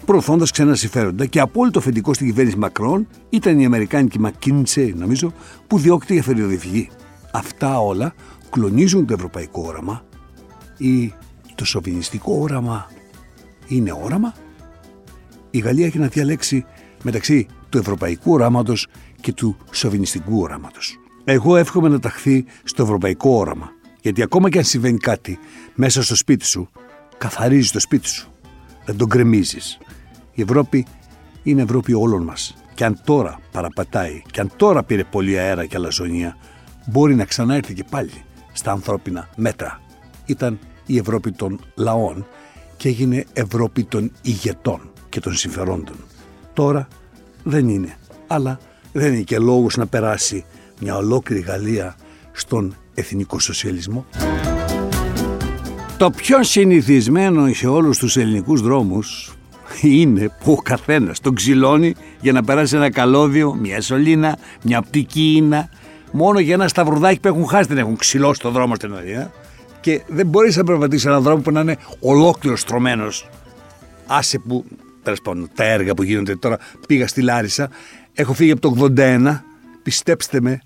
προωθώντας 0.06 0.52
ξένα 0.52 0.76
συμφέροντα 0.76 1.26
και 1.26 1.40
απόλυτο 1.40 1.82
φεντικό 1.82 2.14
στην 2.14 2.28
κυβέρνηση 2.28 2.58
Μακρόν 2.58 3.08
ήταν 3.30 3.60
η 3.60 3.66
Αμερικάνικη 3.66 4.20
McKinsey, 4.24 4.92
νομίζω, 4.96 5.34
που 5.68 5.78
διώκεται 5.78 6.14
για 6.14 6.22
θελειοδιφυγή. 6.22 6.90
Αυτά 7.32 7.80
όλα 7.80 8.14
κλονίζουν 8.50 9.06
το 9.06 9.14
ευρωπαϊκό 9.14 9.62
όραμα 9.66 10.06
ή 10.78 11.14
το 11.56 11.66
σοβινιστικό 11.66 12.38
όραμα 12.40 12.88
είναι 13.68 13.92
όραμα. 14.04 14.34
Η 15.52 15.58
Γαλλία 15.58 15.86
έχει 15.86 16.00
να 16.00 16.08
διαλέξει 16.08 16.66
μεταξύ 17.04 17.48
του 17.70 17.78
ευρωπαϊκού 17.78 18.32
οράματος 18.32 18.88
και 19.22 19.34
του 19.34 19.58
σοβινιστικού 19.72 20.40
οράματος. 20.40 20.98
Εγώ 21.24 21.56
εύχομαι 21.56 21.90
να 21.90 22.00
ταχθεί 22.00 22.46
στο 22.64 22.84
ευρωπαϊκό 22.84 23.30
όραμα, 23.30 23.72
γιατί 24.02 24.22
ακόμα 24.22 24.50
και 24.50 24.58
αν 24.58 24.64
συμβαίνει 24.64 24.98
κάτι 24.98 25.40
μέσα 25.76 26.04
στο 26.04 26.16
σπίτι 26.16 26.46
σου, 26.46 26.70
καθαρίζει 27.18 27.72
το 27.72 27.80
σπίτι 27.80 28.08
σου. 28.08 28.30
Δεν 28.86 28.98
τον 28.98 29.10
κρεμίζεις. 29.10 29.78
Η 30.36 30.42
Ευρώπη 30.42 30.86
είναι 31.44 31.62
Ευρώπη 31.62 31.94
όλων 31.94 32.24
μας. 32.24 32.56
Και 32.74 32.86
αν 32.86 33.00
τώρα 33.04 33.40
παραπατάει, 33.52 34.22
και 34.32 34.42
αν 34.42 34.52
τώρα 34.56 34.84
πήρε 34.84 35.04
πολύ 35.04 35.40
αέρα 35.40 35.66
και 35.66 35.76
αλαζονία, 35.76 36.38
μπορεί 36.86 37.16
να 37.16 37.26
ξαναέρθει 37.26 37.74
και 37.74 37.84
πάλι 37.90 38.24
στα 38.54 38.72
ανθρώπινα 38.72 39.30
μέτρα. 39.36 39.82
Ήταν 40.26 40.60
η 40.86 40.98
Ευρώπη 40.98 41.32
των 41.32 41.60
λαών 41.76 42.26
και 42.78 42.90
έγινε 42.90 43.26
Ευρώπη 43.34 43.84
των 43.84 44.12
ηγετών 44.22 44.92
και 45.10 45.20
των 45.20 45.34
συμφερόντων. 45.36 45.96
Τώρα 46.54 46.88
δεν 47.44 47.70
είναι, 47.70 47.98
αλλά 48.28 48.60
δεν 48.92 49.14
είναι 49.14 49.22
και 49.22 49.40
λόγος 49.40 49.78
να 49.78 49.88
περάσει 49.88 50.46
μια 50.80 50.96
ολόκληρη 50.96 51.42
Γαλλία 51.42 51.96
στον 52.32 52.76
εθνικό 52.94 53.40
σοσιαλισμό. 53.40 54.06
Το 55.98 56.10
πιο 56.10 56.44
συνηθισμένο 56.44 57.54
σε 57.54 57.68
όλους 57.68 57.98
τους 57.98 58.18
ελληνικούς 58.18 58.62
δρόμους 58.62 59.35
είναι 59.82 60.32
που 60.44 60.52
ο 60.52 60.62
καθένας 60.62 61.20
τον 61.20 61.36
ξυλώνει 61.36 61.96
για 62.22 62.32
να 62.32 62.44
περάσει 62.44 62.76
ένα 62.76 62.92
καλώδιο, 62.92 63.54
μια 63.54 63.82
σωλήνα, 63.82 64.38
μια 64.64 64.78
οπτική 64.78 65.34
ίνα. 65.36 65.70
Μόνο 66.12 66.40
για 66.40 66.54
ένα 66.54 66.68
σταυρουδάκι 66.68 67.20
που 67.20 67.28
έχουν 67.28 67.48
χάσει 67.48 67.68
δεν 67.68 67.78
έχουν 67.78 67.96
ξυλώσει 67.96 68.40
το 68.42 68.50
δρόμο 68.50 68.76
στην 68.76 68.94
Ελλάδα. 68.94 69.32
Και 69.82 70.02
δεν 70.08 70.28
μπορείς 70.28 70.56
να 70.56 70.64
περπατήσεις 70.64 71.06
έναν 71.06 71.22
δρόμο 71.22 71.42
που 71.42 71.52
να 71.52 71.60
είναι 71.60 71.78
ολόκληρος 72.00 72.60
στρωμένος. 72.60 73.30
Άσε 74.08 74.40
που. 74.40 74.66
Τέλος 75.04 75.22
πάντων, 75.22 75.50
τα 75.56 75.64
έργα 75.64 75.94
που 75.94 76.04
γίνονται 76.04 76.36
τώρα. 76.36 76.58
Πήγα 76.88 77.08
στη 77.08 77.22
Λάρισα. 77.22 77.70
Έχω 78.14 78.34
φύγει 78.34 78.52
από 78.52 78.62
το 78.62 78.94
81. 78.98 79.44
Πιστέψτε 79.84 80.42
με, 80.42 80.62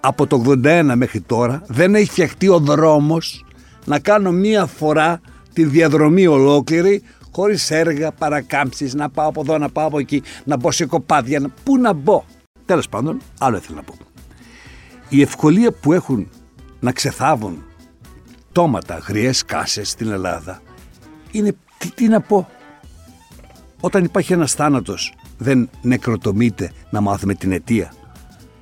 από 0.00 0.26
το 0.26 0.42
81 0.64 0.92
μέχρι 0.94 1.20
τώρα 1.20 1.62
δεν 1.66 1.94
έχει 1.94 2.10
φτιαχτεί 2.10 2.48
ο 2.48 2.58
δρόμος 2.58 3.44
να 3.84 3.98
κάνω 3.98 4.32
μία 4.32 4.66
φορά 4.66 5.20
τη 5.52 5.64
διαδρομή 5.64 6.26
ολόκληρη 6.26 7.02
χωρίς 7.32 7.70
έργα, 7.70 8.12
παρακάμψεις, 8.12 8.94
να 8.94 9.10
πάω 9.10 9.28
από 9.28 9.40
εδώ, 9.40 9.58
να 9.58 9.68
πάω 9.68 9.86
από 9.86 9.98
εκεί, 9.98 10.22
να 10.44 10.56
μπω 10.56 10.70
σε 10.70 10.86
κοπάδια. 10.86 11.40
Να... 11.40 11.48
Πού 11.64 11.78
να 11.78 11.92
μπω. 11.92 12.24
Τέλος 12.64 12.88
πάντων, 12.88 13.20
άλλο 13.38 13.56
ήθελα 13.56 13.76
να 13.76 13.82
πω. 13.82 13.94
Η 15.08 15.22
ευκολία 15.22 15.72
που 15.72 15.92
έχουν 15.92 16.28
να 16.80 16.92
ξεθάβουν 16.92 17.64
τόματα, 18.52 18.98
γριές 18.98 19.44
κάσες 19.44 19.90
στην 19.90 20.10
Ελλάδα 20.10 20.60
είναι 21.30 21.56
τι, 21.78 21.90
τι 21.90 22.08
να 22.08 22.20
πω. 22.20 22.48
Όταν 23.80 24.04
υπάρχει 24.04 24.32
ένας 24.32 24.52
θάνατος 24.52 25.14
δεν 25.38 25.70
νεκροτομείται 25.82 26.72
να 26.90 27.00
μάθουμε 27.00 27.34
την 27.34 27.52
αιτία. 27.52 27.92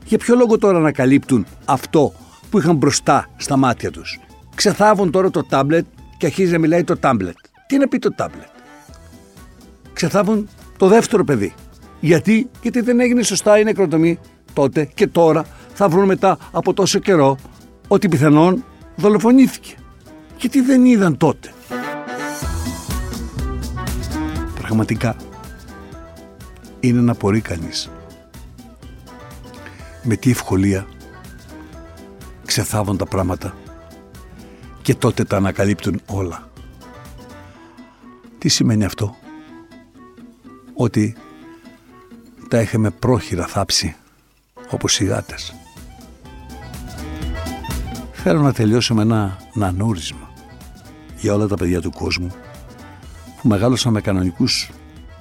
Για 0.05 0.19
ποιο 0.19 0.35
λόγο 0.35 0.59
τώρα 0.59 0.79
να 0.79 0.93
καλύπτουν 0.93 1.47
αυτό 1.65 2.13
που 2.51 2.59
είχαν 2.59 2.77
μπροστά 2.77 3.29
στα 3.37 3.57
μάτια 3.57 3.91
τους; 3.91 4.21
Ξεθάβουν 4.55 5.11
τώρα 5.11 5.31
το 5.31 5.45
τάμπλετ 5.45 5.87
και 6.17 6.27
αρχίζει 6.27 6.53
να 6.53 6.59
μιλάει 6.59 6.85
το 6.85 6.97
τάμπλετ. 6.97 7.37
Τι 7.67 7.79
να 7.79 7.89
πει 7.89 7.99
το 7.99 8.15
τάμπλετ; 8.15 8.49
Ξεθάβουν 10.01 10.49
το 10.77 10.89
δεύτερο 10.89 11.25
παιδί. 11.25 11.55
Γιατί, 12.01 12.51
γιατί 12.63 12.81
δεν 12.81 13.01
έγινε 13.01 13.23
σωστά 13.23 13.59
η 13.59 13.65
νεκροτομή 13.65 14.19
τότε 14.53 14.85
και 14.95 15.07
τώρα 15.07 15.47
θα 15.75 15.89
βρουν 15.89 16.05
μετά 16.05 16.39
από 16.53 16.75
τόσο 16.75 16.99
καιρό 16.99 17.37
ότι 17.89 18.09
πιθανόν 18.09 18.65
δολοφονήθηκε. 18.97 19.75
Γιατί 20.39 20.61
δεν 20.61 20.85
είδαν 20.85 21.17
τότε. 21.17 21.53
Πραγματικά 24.61 25.17
είναι 26.81 27.01
να 27.01 27.13
απορεί 27.13 27.41
κανείς 27.41 27.91
με 30.03 30.17
τι 30.17 30.31
ευκολία 30.31 30.87
ξεθάβουν 32.45 32.97
τα 32.97 33.07
πράγματα 33.07 33.55
και 34.83 34.95
τότε 34.95 35.25
τα 35.25 35.37
ανακαλύπτουν 35.37 36.01
όλα. 36.07 36.49
Τι 38.39 38.49
σημαίνει 38.49 38.85
αυτό; 38.85 39.20
Ότι 40.83 41.16
τα 42.49 42.61
είχαμε 42.61 42.90
πρόχειρα 42.90 43.47
θάψει 43.47 43.97
όπως 44.71 45.01
οι 45.01 45.05
γάτες. 45.05 45.55
Θέλω 48.12 48.40
να 48.43 48.53
τελειώσω 48.53 48.95
με 48.95 49.03
ένα 49.03 49.37
νανούρισμα 49.55 50.31
για 51.16 51.35
όλα 51.35 51.47
τα 51.47 51.57
παιδιά 51.57 51.81
του 51.81 51.90
κόσμου 51.90 52.31
που 53.40 53.49
μεγάλωσαν 53.49 53.93
με 53.93 54.01
κανονικούς 54.01 54.71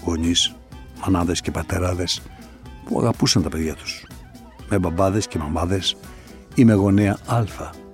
γονείς, 0.03 0.55
μανάδες 1.01 1.41
και 1.41 1.51
πατεράδες 1.51 2.21
που 2.85 2.99
αγαπούσαν 2.99 3.43
τα 3.43 3.49
παιδιά 3.49 3.75
τους 3.75 4.05
με 4.69 4.79
μπαμπάδες 4.79 5.27
και 5.27 5.37
μαμάδες 5.37 5.95
ή 6.55 6.65
με 6.65 6.73
γονέα 6.73 7.17
Α 7.25 7.43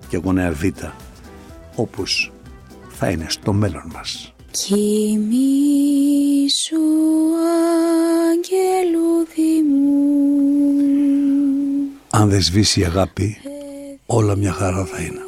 και 0.07 0.17
γονέα 0.17 0.51
Β 0.51 0.63
όπως 1.75 2.31
θα 2.89 3.09
είναι 3.09 3.25
στο 3.29 3.53
μέλλον 3.53 3.91
μας. 3.93 4.34
Κοιμήσου 4.63 4.85
αγγελούδι 8.29 9.61
μου 9.61 9.93
Αν 12.09 12.29
δεν 12.29 12.41
σβήσει 12.41 12.79
η 12.79 12.83
αγάπη, 12.83 13.37
όλα 14.05 14.35
μια 14.35 14.51
χαρά 14.51 14.85
θα 14.85 15.01
είναι. 15.01 15.24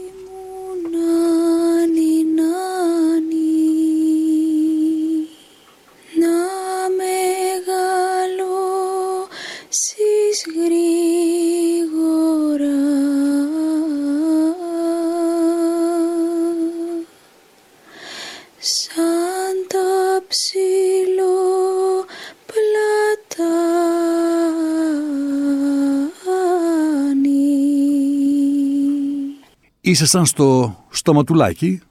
Ήσασταν 29.97 30.25
στο 30.25 30.77
στοματουλάκι. 30.89 31.81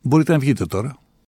Μπορείτε 0.00 0.32
να 0.32 0.38
βγείτε 0.38 0.66
τώρα. 0.66 0.96